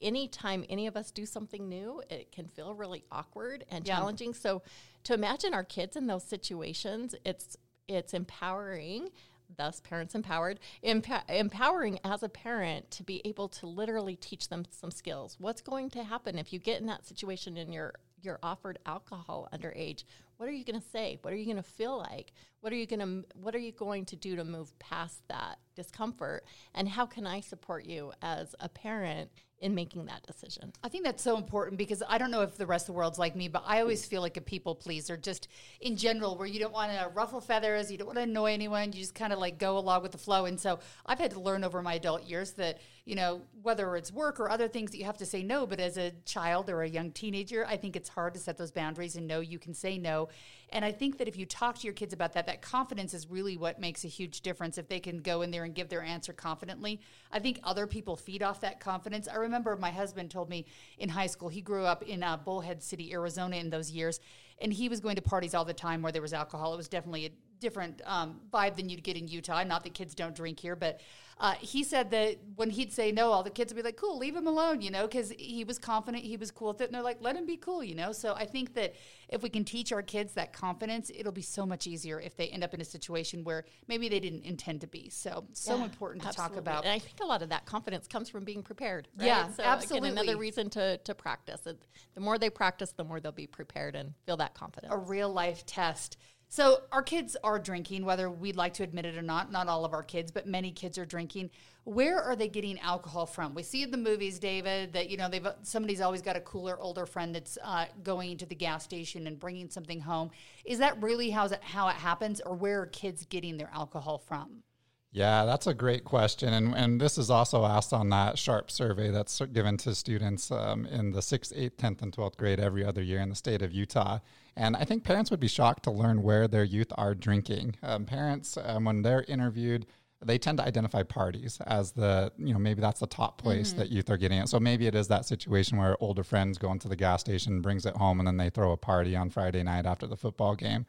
anytime 0.00 0.64
any 0.68 0.86
of 0.86 0.96
us 0.96 1.10
do 1.10 1.26
something 1.26 1.68
new, 1.68 2.02
it 2.08 2.32
can 2.32 2.46
feel 2.48 2.74
really 2.74 3.04
awkward 3.10 3.64
and 3.70 3.86
yeah. 3.86 3.96
challenging. 3.96 4.34
So 4.34 4.62
to 5.04 5.14
imagine 5.14 5.54
our 5.54 5.64
kids 5.64 5.96
in 5.96 6.06
those 6.06 6.24
situations, 6.24 7.14
it's 7.24 7.56
it's 7.88 8.12
empowering 8.12 9.08
thus 9.56 9.80
parents 9.80 10.14
empowered 10.14 10.60
emp- 10.82 11.08
empowering 11.28 11.98
as 12.04 12.22
a 12.22 12.28
parent 12.28 12.90
to 12.90 13.02
be 13.02 13.22
able 13.24 13.48
to 13.48 13.66
literally 13.66 14.14
teach 14.14 14.48
them 14.48 14.64
some 14.70 14.90
skills 14.90 15.36
what's 15.38 15.62
going 15.62 15.88
to 15.88 16.04
happen 16.04 16.38
if 16.38 16.52
you 16.52 16.58
get 16.58 16.80
in 16.80 16.86
that 16.86 17.06
situation 17.06 17.56
and 17.56 17.72
you're 17.72 17.94
you're 18.20 18.38
offered 18.42 18.78
alcohol 18.84 19.48
underage 19.54 20.04
what 20.38 20.48
are 20.48 20.52
you 20.52 20.64
going 20.64 20.80
to 20.80 20.88
say 20.88 21.18
what 21.22 21.32
are 21.32 21.36
you 21.36 21.44
going 21.44 21.56
to 21.56 21.62
feel 21.62 21.98
like 21.98 22.32
what 22.60 22.72
are 22.72 22.76
you 22.76 22.86
going 22.86 23.00
to 23.00 23.24
what 23.38 23.54
are 23.54 23.58
you 23.58 23.72
going 23.72 24.04
to 24.04 24.16
do 24.16 24.34
to 24.34 24.44
move 24.44 24.76
past 24.78 25.20
that 25.28 25.58
discomfort 25.76 26.44
and 26.74 26.88
how 26.88 27.04
can 27.04 27.26
i 27.26 27.40
support 27.40 27.84
you 27.84 28.12
as 28.22 28.54
a 28.60 28.68
parent 28.68 29.30
in 29.60 29.74
making 29.74 30.06
that 30.06 30.22
decision. 30.24 30.72
I 30.84 30.88
think 30.88 31.04
that's 31.04 31.22
so 31.22 31.36
important 31.36 31.78
because 31.78 32.02
I 32.08 32.18
don't 32.18 32.30
know 32.30 32.42
if 32.42 32.56
the 32.56 32.66
rest 32.66 32.84
of 32.88 32.94
the 32.94 32.98
world's 32.98 33.18
like 33.18 33.34
me, 33.34 33.48
but 33.48 33.64
I 33.66 33.80
always 33.80 34.04
feel 34.04 34.22
like 34.22 34.36
a 34.36 34.40
people 34.40 34.74
pleaser, 34.74 35.16
just 35.16 35.48
in 35.80 35.96
general, 35.96 36.36
where 36.36 36.46
you 36.46 36.60
don't 36.60 36.72
want 36.72 36.92
to 36.92 37.08
ruffle 37.08 37.40
feathers, 37.40 37.90
you 37.90 37.98
don't 37.98 38.06
want 38.06 38.18
to 38.18 38.22
annoy 38.22 38.52
anyone, 38.52 38.92
you 38.92 39.00
just 39.00 39.14
kind 39.14 39.32
of 39.32 39.38
like 39.38 39.58
go 39.58 39.76
along 39.76 40.02
with 40.02 40.12
the 40.12 40.18
flow. 40.18 40.44
And 40.44 40.60
so 40.60 40.78
I've 41.06 41.18
had 41.18 41.32
to 41.32 41.40
learn 41.40 41.64
over 41.64 41.82
my 41.82 41.94
adult 41.94 42.24
years 42.24 42.52
that, 42.52 42.78
you 43.08 43.14
know, 43.14 43.40
whether 43.62 43.96
it's 43.96 44.12
work 44.12 44.38
or 44.38 44.50
other 44.50 44.68
things 44.68 44.90
that 44.90 44.98
you 44.98 45.06
have 45.06 45.16
to 45.16 45.24
say 45.24 45.42
no, 45.42 45.66
but 45.66 45.80
as 45.80 45.96
a 45.96 46.10
child 46.26 46.68
or 46.68 46.82
a 46.82 46.88
young 46.88 47.10
teenager, 47.10 47.64
I 47.66 47.78
think 47.78 47.96
it's 47.96 48.10
hard 48.10 48.34
to 48.34 48.38
set 48.38 48.58
those 48.58 48.70
boundaries 48.70 49.16
and 49.16 49.26
know 49.26 49.40
you 49.40 49.58
can 49.58 49.72
say 49.72 49.96
no. 49.96 50.28
And 50.74 50.84
I 50.84 50.92
think 50.92 51.16
that 51.16 51.26
if 51.26 51.34
you 51.38 51.46
talk 51.46 51.78
to 51.78 51.84
your 51.84 51.94
kids 51.94 52.12
about 52.12 52.34
that, 52.34 52.44
that 52.48 52.60
confidence 52.60 53.14
is 53.14 53.26
really 53.30 53.56
what 53.56 53.80
makes 53.80 54.04
a 54.04 54.08
huge 54.08 54.42
difference. 54.42 54.76
If 54.76 54.88
they 54.88 55.00
can 55.00 55.20
go 55.20 55.40
in 55.40 55.50
there 55.50 55.64
and 55.64 55.74
give 55.74 55.88
their 55.88 56.02
answer 56.02 56.34
confidently, 56.34 57.00
I 57.32 57.38
think 57.38 57.60
other 57.64 57.86
people 57.86 58.14
feed 58.14 58.42
off 58.42 58.60
that 58.60 58.78
confidence. 58.78 59.26
I 59.26 59.36
remember 59.36 59.74
my 59.74 59.90
husband 59.90 60.30
told 60.30 60.50
me 60.50 60.66
in 60.98 61.08
high 61.08 61.28
school, 61.28 61.48
he 61.48 61.62
grew 61.62 61.86
up 61.86 62.02
in 62.02 62.22
uh, 62.22 62.36
Bullhead 62.36 62.82
City, 62.82 63.14
Arizona 63.14 63.56
in 63.56 63.70
those 63.70 63.90
years, 63.90 64.20
and 64.60 64.70
he 64.70 64.90
was 64.90 65.00
going 65.00 65.16
to 65.16 65.22
parties 65.22 65.54
all 65.54 65.64
the 65.64 65.72
time 65.72 66.02
where 66.02 66.12
there 66.12 66.20
was 66.20 66.34
alcohol. 66.34 66.74
It 66.74 66.76
was 66.76 66.88
definitely 66.88 67.24
a 67.24 67.30
different 67.60 68.02
um, 68.04 68.40
vibe 68.52 68.76
than 68.76 68.88
you'd 68.88 69.02
get 69.02 69.16
in 69.16 69.28
Utah. 69.28 69.62
Not 69.64 69.84
that 69.84 69.94
kids 69.94 70.14
don't 70.14 70.34
drink 70.34 70.60
here, 70.60 70.76
but 70.76 71.00
uh, 71.40 71.52
he 71.60 71.84
said 71.84 72.10
that 72.10 72.36
when 72.56 72.68
he'd 72.68 72.92
say 72.92 73.12
no, 73.12 73.30
all 73.30 73.44
the 73.44 73.50
kids 73.50 73.72
would 73.72 73.80
be 73.80 73.86
like, 73.86 73.96
"Cool, 73.96 74.18
leave 74.18 74.34
him 74.34 74.46
alone," 74.48 74.80
you 74.80 74.90
know, 74.90 75.06
because 75.06 75.30
he 75.38 75.62
was 75.62 75.78
confident, 75.78 76.24
he 76.24 76.36
was 76.36 76.50
cool 76.50 76.68
with 76.68 76.80
it, 76.80 76.86
and 76.86 76.94
they're 76.94 77.02
like, 77.02 77.18
"Let 77.20 77.36
him 77.36 77.46
be 77.46 77.56
cool," 77.56 77.84
you 77.84 77.94
know. 77.94 78.10
So 78.10 78.34
I 78.34 78.44
think 78.44 78.74
that 78.74 78.94
if 79.28 79.42
we 79.42 79.48
can 79.48 79.64
teach 79.64 79.92
our 79.92 80.02
kids 80.02 80.32
that 80.32 80.52
confidence, 80.52 81.12
it'll 81.14 81.30
be 81.32 81.42
so 81.42 81.64
much 81.64 81.86
easier 81.86 82.20
if 82.20 82.36
they 82.36 82.48
end 82.48 82.64
up 82.64 82.74
in 82.74 82.80
a 82.80 82.84
situation 82.84 83.44
where 83.44 83.64
maybe 83.86 84.08
they 84.08 84.18
didn't 84.18 84.44
intend 84.44 84.80
to 84.80 84.88
be. 84.88 85.10
So 85.10 85.44
so 85.52 85.76
Yeah, 85.76 85.84
important 85.84 86.22
to 86.22 86.28
absolutely. 86.28 86.56
talk 86.56 86.60
about. 86.60 86.84
And 86.84 86.92
I 86.92 86.98
think 86.98 87.20
a 87.20 87.26
lot 87.26 87.42
of 87.42 87.50
that 87.50 87.66
confidence 87.66 88.08
comes 88.08 88.28
from 88.28 88.44
being 88.44 88.64
prepared. 88.64 89.06
Right? 89.16 89.26
Yeah, 89.26 89.48
so 89.48 89.62
absolutely. 89.62 90.10
Again, 90.10 90.18
another 90.18 90.38
reason 90.38 90.70
to, 90.70 90.98
to 90.98 91.14
practice. 91.14 91.64
It, 91.66 91.80
the 92.14 92.20
more 92.20 92.36
they 92.38 92.50
practice, 92.50 92.90
the 92.90 93.04
more 93.04 93.20
they'll 93.20 93.30
be 93.30 93.46
prepared 93.46 93.94
and 93.94 94.14
feel 94.26 94.38
that 94.38 94.54
confidence. 94.54 94.92
a 94.92 94.98
real 94.98 95.32
life 95.32 95.64
test. 95.66 96.16
So 96.50 96.82
our 96.92 97.02
kids 97.02 97.36
are 97.44 97.58
drinking, 97.58 98.06
whether 98.06 98.30
we'd 98.30 98.56
like 98.56 98.72
to 98.74 98.82
admit 98.82 99.04
it 99.04 99.18
or 99.18 99.22
not. 99.22 99.52
Not 99.52 99.68
all 99.68 99.84
of 99.84 99.92
our 99.92 100.02
kids, 100.02 100.30
but 100.30 100.46
many 100.46 100.70
kids 100.70 100.96
are 100.96 101.04
drinking. 101.04 101.50
Where 101.84 102.22
are 102.22 102.34
they 102.34 102.48
getting 102.48 102.78
alcohol 102.80 103.26
from? 103.26 103.54
We 103.54 103.62
see 103.62 103.82
in 103.82 103.90
the 103.90 103.98
movies, 103.98 104.38
David, 104.38 104.94
that 104.94 105.10
you 105.10 105.18
know 105.18 105.28
they've 105.28 105.46
somebody's 105.62 106.00
always 106.00 106.22
got 106.22 106.36
a 106.36 106.40
cooler 106.40 106.78
older 106.78 107.04
friend 107.04 107.34
that's 107.34 107.58
uh, 107.62 107.86
going 108.02 108.38
to 108.38 108.46
the 108.46 108.54
gas 108.54 108.82
station 108.82 109.26
and 109.26 109.38
bringing 109.38 109.68
something 109.68 110.00
home. 110.00 110.30
Is 110.64 110.78
that 110.78 111.00
really 111.02 111.30
how 111.30 111.46
it 111.46 111.62
how 111.62 111.88
it 111.88 111.96
happens, 111.96 112.40
or 112.40 112.54
where 112.54 112.80
are 112.80 112.86
kids 112.86 113.26
getting 113.26 113.58
their 113.58 113.70
alcohol 113.74 114.16
from? 114.18 114.62
Yeah, 115.10 115.46
that's 115.46 115.66
a 115.66 115.72
great 115.72 116.04
question. 116.04 116.52
And, 116.52 116.74
and 116.74 117.00
this 117.00 117.16
is 117.16 117.30
also 117.30 117.64
asked 117.64 117.94
on 117.94 118.10
that 118.10 118.36
SHARP 118.36 118.70
survey 118.70 119.10
that's 119.10 119.40
given 119.52 119.78
to 119.78 119.94
students 119.94 120.50
um, 120.50 120.84
in 120.84 121.12
the 121.12 121.20
6th, 121.20 121.56
8th, 121.58 121.76
10th, 121.76 122.02
and 122.02 122.12
12th 122.12 122.36
grade 122.36 122.60
every 122.60 122.84
other 122.84 123.02
year 123.02 123.20
in 123.20 123.30
the 123.30 123.34
state 123.34 123.62
of 123.62 123.72
Utah. 123.72 124.18
And 124.58 124.76
I 124.76 124.84
think 124.84 125.04
parents 125.04 125.30
would 125.30 125.38
be 125.38 125.48
shocked 125.48 125.84
to 125.84 125.92
learn 125.92 126.22
where 126.22 126.48
their 126.48 126.64
youth 126.64 126.92
are 126.98 127.14
drinking. 127.14 127.76
Um, 127.80 128.04
parents, 128.04 128.58
um, 128.62 128.84
when 128.84 129.02
they're 129.02 129.22
interviewed, 129.28 129.86
they 130.20 130.36
tend 130.36 130.58
to 130.58 130.64
identify 130.64 131.04
parties 131.04 131.60
as 131.68 131.92
the, 131.92 132.32
you 132.36 132.52
know, 132.52 132.58
maybe 132.58 132.80
that's 132.80 132.98
the 132.98 133.06
top 133.06 133.40
place 133.40 133.72
that 133.74 133.90
youth 133.90 134.10
are 134.10 134.16
getting 134.16 134.38
it. 134.38 134.48
So 134.48 134.58
maybe 134.58 134.88
it 134.88 134.96
is 134.96 135.06
that 135.08 135.26
situation 135.26 135.78
where 135.78 135.96
older 136.00 136.24
friends 136.24 136.58
go 136.58 136.72
into 136.72 136.88
the 136.88 136.96
gas 136.96 137.20
station, 137.20 137.60
brings 137.62 137.86
it 137.86 137.96
home, 137.96 138.18
and 138.18 138.26
then 138.26 138.36
they 138.36 138.50
throw 138.50 138.72
a 138.72 138.76
party 138.76 139.14
on 139.14 139.30
Friday 139.30 139.62
night 139.62 139.86
after 139.86 140.08
the 140.08 140.16
football 140.16 140.56
game. 140.56 140.86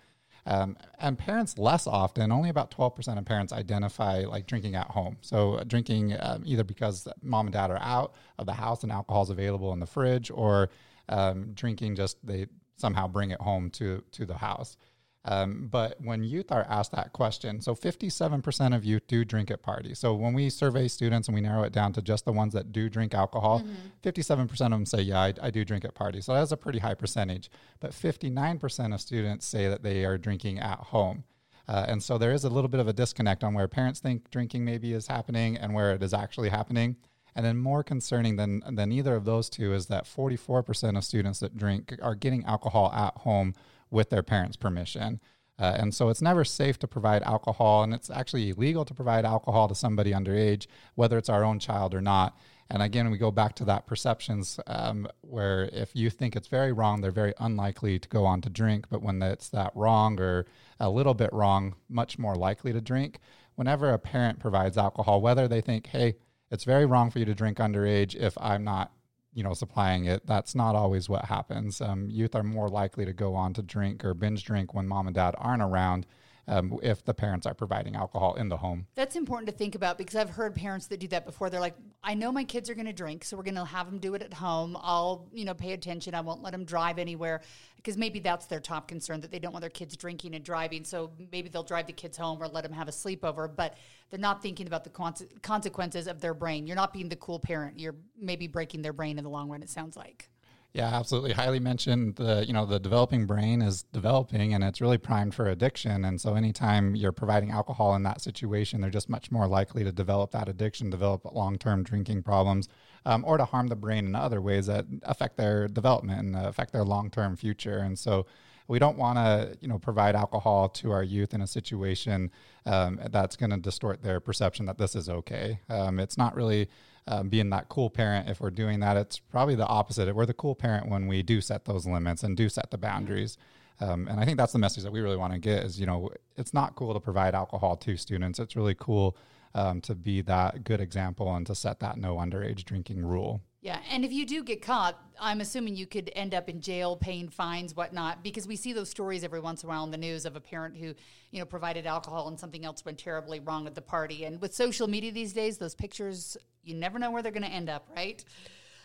Um, 0.47 0.75
and 0.97 1.15
parents 1.15 1.59
less 1.59 1.85
often, 1.85 2.31
only 2.31 2.49
about 2.49 2.71
12% 2.71 3.19
of 3.19 3.25
parents 3.25 3.53
identify 3.53 4.21
like 4.21 4.47
drinking 4.47 4.73
at 4.73 4.87
home. 4.87 5.17
So 5.21 5.55
uh, 5.55 5.63
drinking 5.63 6.15
um, 6.19 6.41
either 6.43 6.63
because 6.63 7.07
mom 7.21 7.45
and 7.45 7.53
dad 7.53 7.69
are 7.69 7.79
out 7.79 8.15
of 8.39 8.47
the 8.47 8.53
house 8.53 8.81
and 8.81 8.91
alcohol 8.91 9.21
is 9.21 9.29
available 9.29 9.73
in 9.73 9.79
the 9.79 9.85
fridge 9.85 10.31
or 10.31 10.69
um, 11.07 11.51
drinking 11.53 11.95
just 11.95 12.25
they 12.25 12.47
somehow 12.79 13.07
bring 13.07 13.31
it 13.31 13.41
home 13.41 13.69
to, 13.71 14.03
to 14.11 14.25
the 14.25 14.37
house. 14.37 14.77
Um, 15.25 15.67
but 15.69 15.97
when 16.01 16.23
youth 16.23 16.51
are 16.51 16.65
asked 16.69 16.93
that 16.93 17.11
question, 17.11 17.59
so 17.61 17.75
57% 17.75 18.75
of 18.75 18.85
youth 18.85 19.05
do 19.07 19.25
drink 19.25 19.51
at 19.51 19.61
parties. 19.61 19.99
So 19.99 20.13
when 20.15 20.33
we 20.33 20.49
survey 20.49 20.87
students 20.87 21.27
and 21.27 21.35
we 21.35 21.41
narrow 21.41 21.63
it 21.63 21.73
down 21.73 21.91
to 21.93 22.01
just 22.01 22.23
the 22.25 22.31
ones 22.31 22.53
that 22.53 22.71
do 22.71 22.89
drink 22.89 23.13
alcohol, 23.13 23.61
57% 24.01 24.49
of 24.49 24.57
them 24.57 24.85
say, 24.85 25.01
Yeah, 25.01 25.19
I, 25.19 25.33
I 25.41 25.49
do 25.51 25.65
drink 25.65 25.83
at 25.83 25.93
parties. 25.93 26.25
So 26.25 26.33
that's 26.33 26.53
a 26.53 26.57
pretty 26.57 26.79
high 26.79 26.93
percentage. 26.93 27.51
But 27.81 27.91
59% 27.91 28.93
of 28.93 29.01
students 29.01 29.45
say 29.45 29.67
that 29.67 29.83
they 29.83 30.05
are 30.05 30.17
drinking 30.17 30.59
at 30.59 30.79
home. 30.79 31.25
Uh, 31.67 31.85
and 31.87 32.01
so 32.01 32.17
there 32.17 32.31
is 32.31 32.45
a 32.45 32.49
little 32.49 32.69
bit 32.69 32.79
of 32.79 32.87
a 32.87 32.93
disconnect 32.93 33.43
on 33.43 33.53
where 33.53 33.67
parents 33.67 33.99
think 33.99 34.31
drinking 34.31 34.65
maybe 34.65 34.93
is 34.93 35.05
happening 35.05 35.55
and 35.55 35.73
where 35.73 35.91
it 35.91 36.01
is 36.01 36.13
actually 36.13 36.49
happening. 36.49 36.95
And 37.35 37.45
then 37.45 37.57
more 37.57 37.83
concerning 37.83 38.35
than 38.35 38.61
than 38.69 38.91
either 38.91 39.15
of 39.15 39.25
those 39.25 39.49
two 39.49 39.73
is 39.73 39.87
that 39.87 40.05
44% 40.05 40.97
of 40.97 41.03
students 41.03 41.39
that 41.39 41.57
drink 41.57 41.95
are 42.01 42.15
getting 42.15 42.43
alcohol 42.45 42.91
at 42.93 43.17
home 43.19 43.55
with 43.89 44.09
their 44.09 44.23
parents' 44.23 44.57
permission. 44.57 45.19
Uh, 45.59 45.75
and 45.77 45.93
so 45.93 46.07
it's 46.07 46.21
never 46.21 46.45
safe 46.45 46.79
to 46.79 46.87
provide 46.87 47.21
alcohol, 47.23 47.83
and 47.83 47.93
it's 47.93 48.09
actually 48.09 48.49
illegal 48.49 48.85
to 48.85 48.93
provide 48.93 49.25
alcohol 49.25 49.67
to 49.67 49.75
somebody 49.75 50.11
underage, 50.13 50.67
whether 50.95 51.17
it's 51.17 51.27
our 51.27 51.43
own 51.43 51.59
child 51.59 51.93
or 51.93 51.99
not. 51.99 52.37
And 52.71 52.83
again, 52.83 53.09
we 53.09 53.17
go 53.17 53.31
back 53.31 53.55
to 53.55 53.65
that 53.65 53.87
perceptions 53.87 54.59
um, 54.67 55.07
where 55.21 55.69
if 55.73 55.95
you 55.95 56.09
think 56.09 56.35
it's 56.35 56.47
very 56.47 56.71
wrong, 56.71 57.01
they're 57.01 57.11
very 57.11 57.33
unlikely 57.39 57.97
to 57.99 58.07
go 58.07 58.25
on 58.25 58.41
to 58.41 58.49
drink. 58.49 58.85
But 58.89 59.01
when 59.01 59.21
it's 59.21 59.49
that 59.49 59.71
wrong 59.75 60.19
or 60.19 60.45
a 60.79 60.89
little 60.89 61.15
bit 61.15 61.33
wrong, 61.33 61.75
much 61.89 62.19
more 62.19 62.35
likely 62.35 62.71
to 62.71 62.79
drink. 62.79 63.19
Whenever 63.55 63.89
a 63.89 63.99
parent 63.99 64.39
provides 64.39 64.77
alcohol, 64.77 65.19
whether 65.19 65.47
they 65.47 65.61
think, 65.61 65.87
hey, 65.87 66.15
it's 66.51 66.63
very 66.63 66.85
wrong 66.85 67.09
for 67.09 67.19
you 67.19 67.25
to 67.25 67.35
drink 67.35 67.57
underage 67.57 68.15
if 68.15 68.37
I'm 68.39 68.63
not, 68.63 68.91
you 69.33 69.43
know, 69.43 69.53
supplying 69.53 70.05
it. 70.05 70.25
That's 70.25 70.55
not 70.55 70.75
always 70.75 71.07
what 71.09 71.25
happens. 71.25 71.81
Um, 71.81 72.09
youth 72.09 72.35
are 72.35 72.43
more 72.43 72.69
likely 72.69 73.05
to 73.05 73.13
go 73.13 73.35
on 73.35 73.53
to 73.53 73.61
drink 73.61 74.03
or 74.03 74.13
binge 74.13 74.43
drink 74.43 74.73
when 74.73 74.87
mom 74.87 75.07
and 75.07 75.15
dad 75.15 75.35
aren't 75.37 75.61
around 75.61 76.05
um, 76.49 76.79
if 76.81 77.05
the 77.05 77.13
parents 77.13 77.45
are 77.45 77.53
providing 77.53 77.95
alcohol 77.95 78.33
in 78.33 78.49
the 78.49 78.57
home. 78.57 78.87
That's 78.95 79.15
important 79.15 79.49
to 79.49 79.55
think 79.55 79.75
about 79.75 79.97
because 79.97 80.15
I've 80.15 80.31
heard 80.31 80.55
parents 80.55 80.87
that 80.87 80.99
do 80.99 81.07
that 81.09 81.25
before. 81.25 81.49
They're 81.49 81.59
like, 81.61 81.75
I 82.03 82.15
know 82.15 82.31
my 82.31 82.43
kids 82.43 82.69
are 82.69 82.73
going 82.75 82.87
to 82.87 82.93
drink, 82.93 83.23
so 83.23 83.37
we're 83.37 83.43
going 83.43 83.55
to 83.55 83.65
have 83.65 83.85
them 83.85 83.99
do 83.99 84.15
it 84.15 84.23
at 84.23 84.33
home. 84.33 84.75
I'll, 84.81 85.27
you 85.31 85.45
know, 85.45 85.53
pay 85.53 85.73
attention. 85.73 86.15
I 86.15 86.21
won't 86.21 86.41
let 86.41 86.51
them 86.51 86.65
drive 86.65 86.97
anywhere 86.97 87.41
because 87.75 87.97
maybe 87.97 88.19
that's 88.19 88.47
their 88.47 88.59
top 88.59 88.87
concern 88.87 89.21
that 89.21 89.31
they 89.31 89.39
don't 89.39 89.53
want 89.53 89.61
their 89.61 89.69
kids 89.69 89.95
drinking 89.95 90.33
and 90.33 90.43
driving. 90.43 90.83
So 90.83 91.11
maybe 91.31 91.49
they'll 91.49 91.63
drive 91.63 91.85
the 91.85 91.93
kids 91.93 92.17
home 92.17 92.41
or 92.41 92.47
let 92.47 92.63
them 92.63 92.73
have 92.73 92.87
a 92.87 92.91
sleepover, 92.91 93.49
but 93.55 93.77
they're 94.09 94.19
not 94.19 94.41
thinking 94.41 94.65
about 94.65 94.83
the 94.83 94.89
con- 94.89 95.13
consequences 95.43 96.07
of 96.07 96.19
their 96.19 96.33
brain. 96.33 96.65
You're 96.65 96.75
not 96.75 96.93
being 96.93 97.09
the 97.09 97.15
cool 97.15 97.39
parent. 97.39 97.79
You're 97.79 97.95
maybe 98.19 98.47
breaking 98.47 98.81
their 98.81 98.93
brain 98.93 99.17
in 99.17 99.23
the 99.23 99.29
long 99.29 99.49
run, 99.49 99.61
it 99.61 99.69
sounds 99.69 99.95
like. 99.95 100.29
Yeah, 100.73 100.85
absolutely. 100.93 101.33
Heidi 101.33 101.59
mentioned 101.59 102.17
the 102.17 102.45
you 102.45 102.53
know 102.53 102.65
the 102.65 102.79
developing 102.79 103.25
brain 103.25 103.61
is 103.61 103.83
developing 103.91 104.53
and 104.53 104.63
it's 104.63 104.79
really 104.79 104.99
primed 104.99 105.33
for 105.33 105.47
addiction. 105.47 106.05
And 106.05 106.21
so 106.21 106.35
anytime 106.35 106.95
you're 106.95 107.11
providing 107.11 107.49
alcohol 107.49 107.95
in 107.95 108.03
that 108.03 108.21
situation, 108.21 108.79
they're 108.79 108.91
just 108.91 109.09
much 109.09 109.31
more 109.31 109.47
likely 109.47 109.83
to 109.83 109.91
develop 109.91 110.29
that 110.31 110.47
addiction, 110.47 110.91
develop 110.91 111.25
long 111.33 111.57
term 111.57 111.83
drinking 111.83 112.21
problems, 112.21 112.69
um, 113.05 113.25
or 113.25 113.37
to 113.37 113.45
harm 113.45 113.67
the 113.67 113.75
brain 113.75 114.05
in 114.05 114.13
other 114.13 114.41
ways 114.41 114.67
that 114.67 114.85
affect 115.03 115.37
their 115.37 115.67
development 115.67 116.19
and 116.19 116.35
affect 116.35 116.71
their 116.71 116.85
long 116.85 117.09
term 117.09 117.35
future. 117.35 117.79
And 117.79 117.97
so 117.97 118.27
we 118.67 118.77
don't 118.77 118.97
want 118.97 119.17
to 119.17 119.57
you 119.61 119.67
know 119.67 119.79
provide 119.79 120.15
alcohol 120.15 120.69
to 120.69 120.91
our 120.91 121.03
youth 121.03 121.33
in 121.33 121.41
a 121.41 121.47
situation 121.47 122.29
um, 122.67 122.99
that's 123.09 123.35
going 123.35 123.49
to 123.49 123.57
distort 123.57 124.03
their 124.03 124.19
perception 124.19 124.67
that 124.67 124.77
this 124.77 124.95
is 124.95 125.09
okay. 125.09 125.61
Um, 125.67 125.99
it's 125.99 126.15
not 126.15 126.35
really 126.35 126.69
um, 127.07 127.29
being 127.29 127.49
that 127.51 127.69
cool 127.69 127.89
parent 127.89 128.29
if 128.29 128.41
we're 128.41 128.51
doing 128.51 128.79
that. 128.81 128.97
It's 128.97 129.19
probably 129.19 129.55
the 129.55 129.67
opposite. 129.67 130.13
We're 130.13 130.25
the 130.25 130.33
cool 130.33 130.55
parent 130.55 130.89
when 130.89 131.07
we 131.07 131.23
do 131.23 131.41
set 131.41 131.65
those 131.65 131.85
limits 131.85 132.23
and 132.23 132.35
do 132.35 132.49
set 132.49 132.71
the 132.71 132.77
boundaries. 132.77 133.37
Um, 133.81 134.07
and 134.07 134.19
I 134.19 134.25
think 134.25 134.37
that's 134.37 134.53
the 134.53 134.59
message 134.59 134.83
that 134.83 134.91
we 134.91 134.99
really 134.99 135.17
want 135.17 135.33
to 135.33 135.39
get 135.39 135.63
is, 135.63 135.79
you 135.79 135.85
know, 135.85 136.09
it's 136.37 136.53
not 136.53 136.75
cool 136.75 136.93
to 136.93 136.99
provide 136.99 137.33
alcohol 137.33 137.77
to 137.77 137.95
students. 137.95 138.39
It's 138.39 138.55
really 138.55 138.75
cool 138.75 139.15
um, 139.55 139.81
to 139.81 139.95
be 139.95 140.21
that 140.21 140.63
good 140.63 140.81
example 140.81 141.33
and 141.35 141.47
to 141.47 141.55
set 141.55 141.79
that 141.79 141.97
no 141.97 142.17
underage 142.17 142.65
drinking 142.65 143.05
rule. 143.05 143.41
Yeah, 143.61 143.79
and 143.91 144.05
if 144.05 144.13
you 144.13 144.25
do 144.25 144.41
get 144.41 144.61
caught, 144.61 144.97
I'm 145.19 145.41
assuming 145.41 145.75
you 145.75 145.85
could 145.85 146.09
end 146.15 146.33
up 146.33 146.47
in 146.47 146.61
jail, 146.61 146.95
paying 146.95 147.27
fines, 147.27 147.75
whatnot, 147.75 148.23
because 148.23 148.47
we 148.47 148.55
see 148.55 148.71
those 148.71 148.89
stories 148.89 149.21
every 149.21 149.41
once 149.41 149.63
in 149.63 149.67
a 149.67 149.69
while 149.69 149.83
in 149.83 149.91
the 149.91 149.97
news 149.97 150.25
of 150.25 150.37
a 150.37 150.39
parent 150.39 150.77
who, 150.77 150.93
you 151.31 151.39
know, 151.39 151.45
provided 151.45 151.85
alcohol 151.85 152.29
and 152.29 152.39
something 152.39 152.63
else 152.63 152.85
went 152.85 152.97
terribly 152.97 153.41
wrong 153.41 153.67
at 153.67 153.75
the 153.75 153.81
party. 153.81 154.23
And 154.23 154.41
with 154.41 154.53
social 154.53 154.87
media 154.87 155.11
these 155.11 155.33
days, 155.33 155.57
those 155.57 155.75
pictures, 155.75 156.37
you 156.63 156.75
never 156.75 156.99
know 156.99 157.11
where 157.11 157.21
they're 157.21 157.31
going 157.31 157.43
to 157.43 157.49
end 157.49 157.69
up, 157.69 157.87
right? 157.95 158.23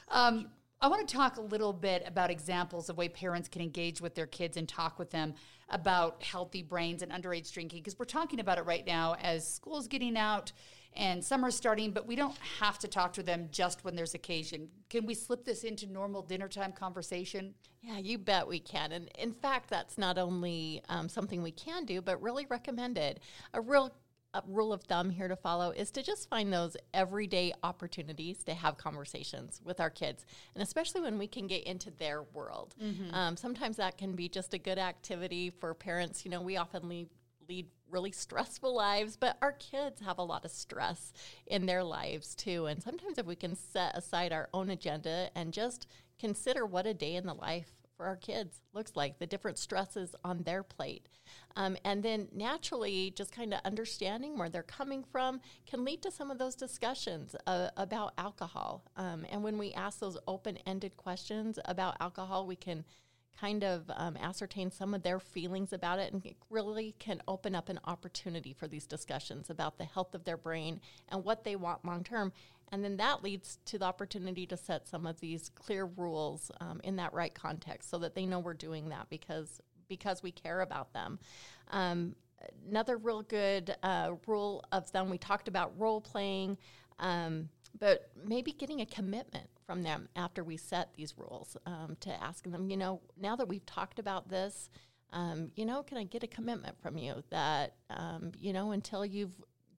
Um, 0.09 0.49
I 0.81 0.89
want 0.89 1.07
to 1.09 1.15
talk 1.15 1.39
a 1.39 1.41
little 1.41 1.73
bit 1.73 2.03
about 2.07 2.31
examples 2.31 2.91
of 2.91 2.99
way 2.99 3.09
parents 3.09 3.49
can 3.49 3.63
engage 3.63 4.01
with 4.01 4.15
their 4.15 4.27
kids 4.27 4.57
and 4.57 4.69
talk 4.69 4.99
with 4.99 5.11
them 5.11 5.35
about 5.71 6.23
healthy 6.23 6.63
brains 6.63 7.03
and 7.03 7.11
underage 7.11 7.51
drinking 7.53 7.81
because 7.81 7.99
we're 7.99 8.05
talking 8.05 8.39
about 8.39 8.59
it 8.59 8.67
right 8.67 8.87
now 8.87 9.15
as 9.23 9.51
school's 9.51 9.89
getting 9.89 10.17
out 10.17 10.53
and 10.97 11.25
summer's 11.25 11.57
starting, 11.57 11.91
but 11.91 12.07
we 12.07 12.15
don't 12.15 12.37
have 12.61 12.79
to 12.79 12.89
talk 12.89 13.13
to 13.15 13.23
them 13.23 13.49
just 13.51 13.85
when 13.85 13.97
there's 13.97 14.15
occasion. 14.15 14.69
Can 14.91 15.07
we 15.07 15.15
slip 15.15 15.45
this 15.45 15.65
into 15.65 15.87
normal 15.87 16.23
dinner 16.23 16.49
time 16.49 16.73
conversation? 16.73 17.55
Yeah, 17.83 17.99
you 17.99 18.19
bet 18.19 18.47
we 18.47 18.61
can. 18.61 18.93
And 18.93 19.11
in 19.19 19.33
fact, 19.33 19.71
that's 19.71 19.99
not 19.99 20.19
only 20.19 20.83
um, 20.89 21.09
something 21.09 21.43
we 21.43 21.51
can 21.51 21.85
do, 21.85 22.01
but 22.01 22.23
really 22.23 22.47
recommended. 22.49 23.21
A 23.55 23.61
real 23.61 23.95
rule 24.47 24.73
of 24.73 24.83
thumb 24.83 25.11
here 25.11 25.29
to 25.29 25.37
follow 25.37 25.71
is 25.71 25.91
to 25.93 26.03
just 26.03 26.29
find 26.29 26.53
those 26.53 26.77
everyday 26.93 27.53
opportunities 27.63 28.43
to 28.45 28.55
have 28.55 28.77
conversations 28.77 29.61
with 29.65 29.81
our 29.81 29.91
kids, 29.91 30.27
and 30.55 30.63
especially 30.63 31.01
when 31.01 31.19
we 31.19 31.27
can 31.27 31.47
get 31.47 31.65
into 31.65 31.91
their 31.91 32.23
world. 32.23 32.75
Um, 33.15 33.37
sometimes 33.37 33.77
that 33.77 33.99
can 33.99 34.15
be 34.15 34.29
just 34.29 34.55
a 34.55 34.59
good 34.59 34.79
activity 34.79 35.51
for 35.51 35.75
parents. 35.75 36.25
You 36.25 36.31
know, 36.31 36.41
we 36.43 36.57
often 36.57 36.89
lead 36.89 37.09
lead 37.49 37.67
really 37.91 38.11
stressful 38.11 38.75
lives, 38.75 39.17
but 39.17 39.37
our 39.43 39.53
kids 39.53 40.01
have 40.01 40.19
a 40.19 40.23
lot 40.23 40.45
of 40.45 40.51
stress 40.51 41.13
in 41.47 41.67
their 41.67 41.85
lives 41.85 42.35
too. 42.35 42.67
And 42.67 42.83
sometimes 42.83 43.19
if 43.19 43.27
we 43.27 43.37
can 43.37 43.55
set 43.55 43.97
aside 43.97 44.33
our 44.33 44.49
own 44.55 44.71
agenda 44.71 45.29
and 45.35 45.53
just 45.53 45.87
consider 46.19 46.65
what 46.65 46.87
a 46.87 46.95
day 46.95 47.15
in 47.17 47.27
the 47.27 47.35
life 47.35 47.71
for 47.97 48.07
our 48.07 48.17
kids 48.17 48.61
looks 48.73 48.93
like, 48.95 49.19
the 49.19 49.27
different 49.27 49.59
stresses 49.59 50.15
on 50.25 50.43
their 50.43 50.63
plate. 50.63 51.09
Um, 51.57 51.77
and 51.85 52.03
then 52.03 52.29
naturally, 52.33 53.13
just 53.17 53.33
kind 53.33 53.55
of 53.55 53.61
understanding 53.65 54.37
where 54.37 54.49
they're 54.49 54.63
coming 54.63 55.05
from 55.05 55.41
can 55.67 55.85
lead 55.85 56.03
to 56.03 56.11
some 56.11 56.31
of 56.31 56.39
those 56.39 56.55
discussions 56.55 57.35
uh, 57.47 57.69
about 57.77 58.13
alcohol. 58.19 58.85
Um, 58.97 59.25
and 59.31 59.43
when 59.43 59.59
we 59.59 59.73
ask 59.73 60.01
those 60.01 60.19
open 60.27 60.59
ended 60.67 60.97
questions 60.97 61.59
about 61.65 61.97
alcohol, 62.01 62.47
we 62.47 62.57
can 62.57 62.85
kind 63.41 63.65
of 63.65 63.91
um, 63.97 64.17
ascertain 64.17 64.71
some 64.71 64.95
of 64.95 65.03
their 65.03 65.19
feelings 65.19 65.73
about 65.73 65.99
it 65.99 66.13
and 66.13 66.25
it 66.25 66.37
really 66.51 66.95
can 66.99 67.21
open 67.27 67.55
up 67.55 67.69
an 67.69 67.81
opportunity 67.85 68.53
for 68.53 68.69
these 68.69 68.87
discussions 68.87 69.51
about 69.51 69.77
the 69.77 69.85
health 69.85 70.15
of 70.15 70.25
their 70.25 70.37
brain 70.37 70.81
and 71.09 71.25
what 71.25 71.45
they 71.45 71.57
want 71.57 71.85
long 71.85 72.05
term. 72.05 72.33
And 72.75 72.85
then 72.85 72.97
that 72.97 73.23
leads 73.23 73.59
to 73.67 73.79
the 73.79 73.85
opportunity 73.85 74.47
to 74.47 74.57
set 74.57 74.89
some 74.89 75.07
of 75.07 75.21
these 75.21 75.49
clear 75.49 75.87
rules 75.87 76.51
um, 76.61 76.81
in 76.83 76.97
that 76.97 77.15
right 77.15 77.33
context 77.33 77.89
so 77.89 77.99
that 77.99 78.15
they 78.15 78.27
know 78.27 78.41
we're 78.41 78.55
doing 78.55 78.89
that 78.89 79.09
because 79.09 79.61
because 79.87 80.23
we 80.23 80.33
care 80.33 80.61
about 80.61 80.93
them. 80.93 81.19
Um, 81.71 82.17
another 82.69 82.97
real 82.97 83.23
good 83.23 83.77
uh, 83.83 84.13
rule 84.27 84.65
of 84.73 84.89
thumb 84.89 85.09
we 85.09 85.19
talked 85.19 85.47
about 85.47 85.79
role 85.79 86.01
playing 86.01 86.59
um, 86.99 87.49
but 87.79 88.11
maybe 88.25 88.53
getting 88.53 88.81
a 88.81 88.87
commitment 88.87 89.49
from 89.67 89.83
them 89.83 90.09
after 90.17 90.45
we 90.45 90.57
set 90.57 90.95
these 90.95 91.15
rules 91.17 91.57
um, 91.67 91.97
to 92.01 92.23
asking 92.23 92.53
them, 92.53 92.69
you 92.69 92.77
know, 92.77 93.01
now 93.21 93.35
that 93.37 93.49
we've 93.49 93.67
talked 93.67 93.99
about 93.99 94.29
this, 94.29 94.69
um, 95.13 95.51
you 95.55 95.65
know, 95.65 95.83
can 95.83 95.99
I 95.99 96.05
get 96.05 96.23
a 96.23 96.27
commitment 96.27 96.81
from 96.81 96.99
you 96.99 97.23
that, 97.31 97.75
um, 97.91 98.33
you 98.39 98.53
know, 98.53 98.73
until 98.73 99.05
you've 99.05 99.35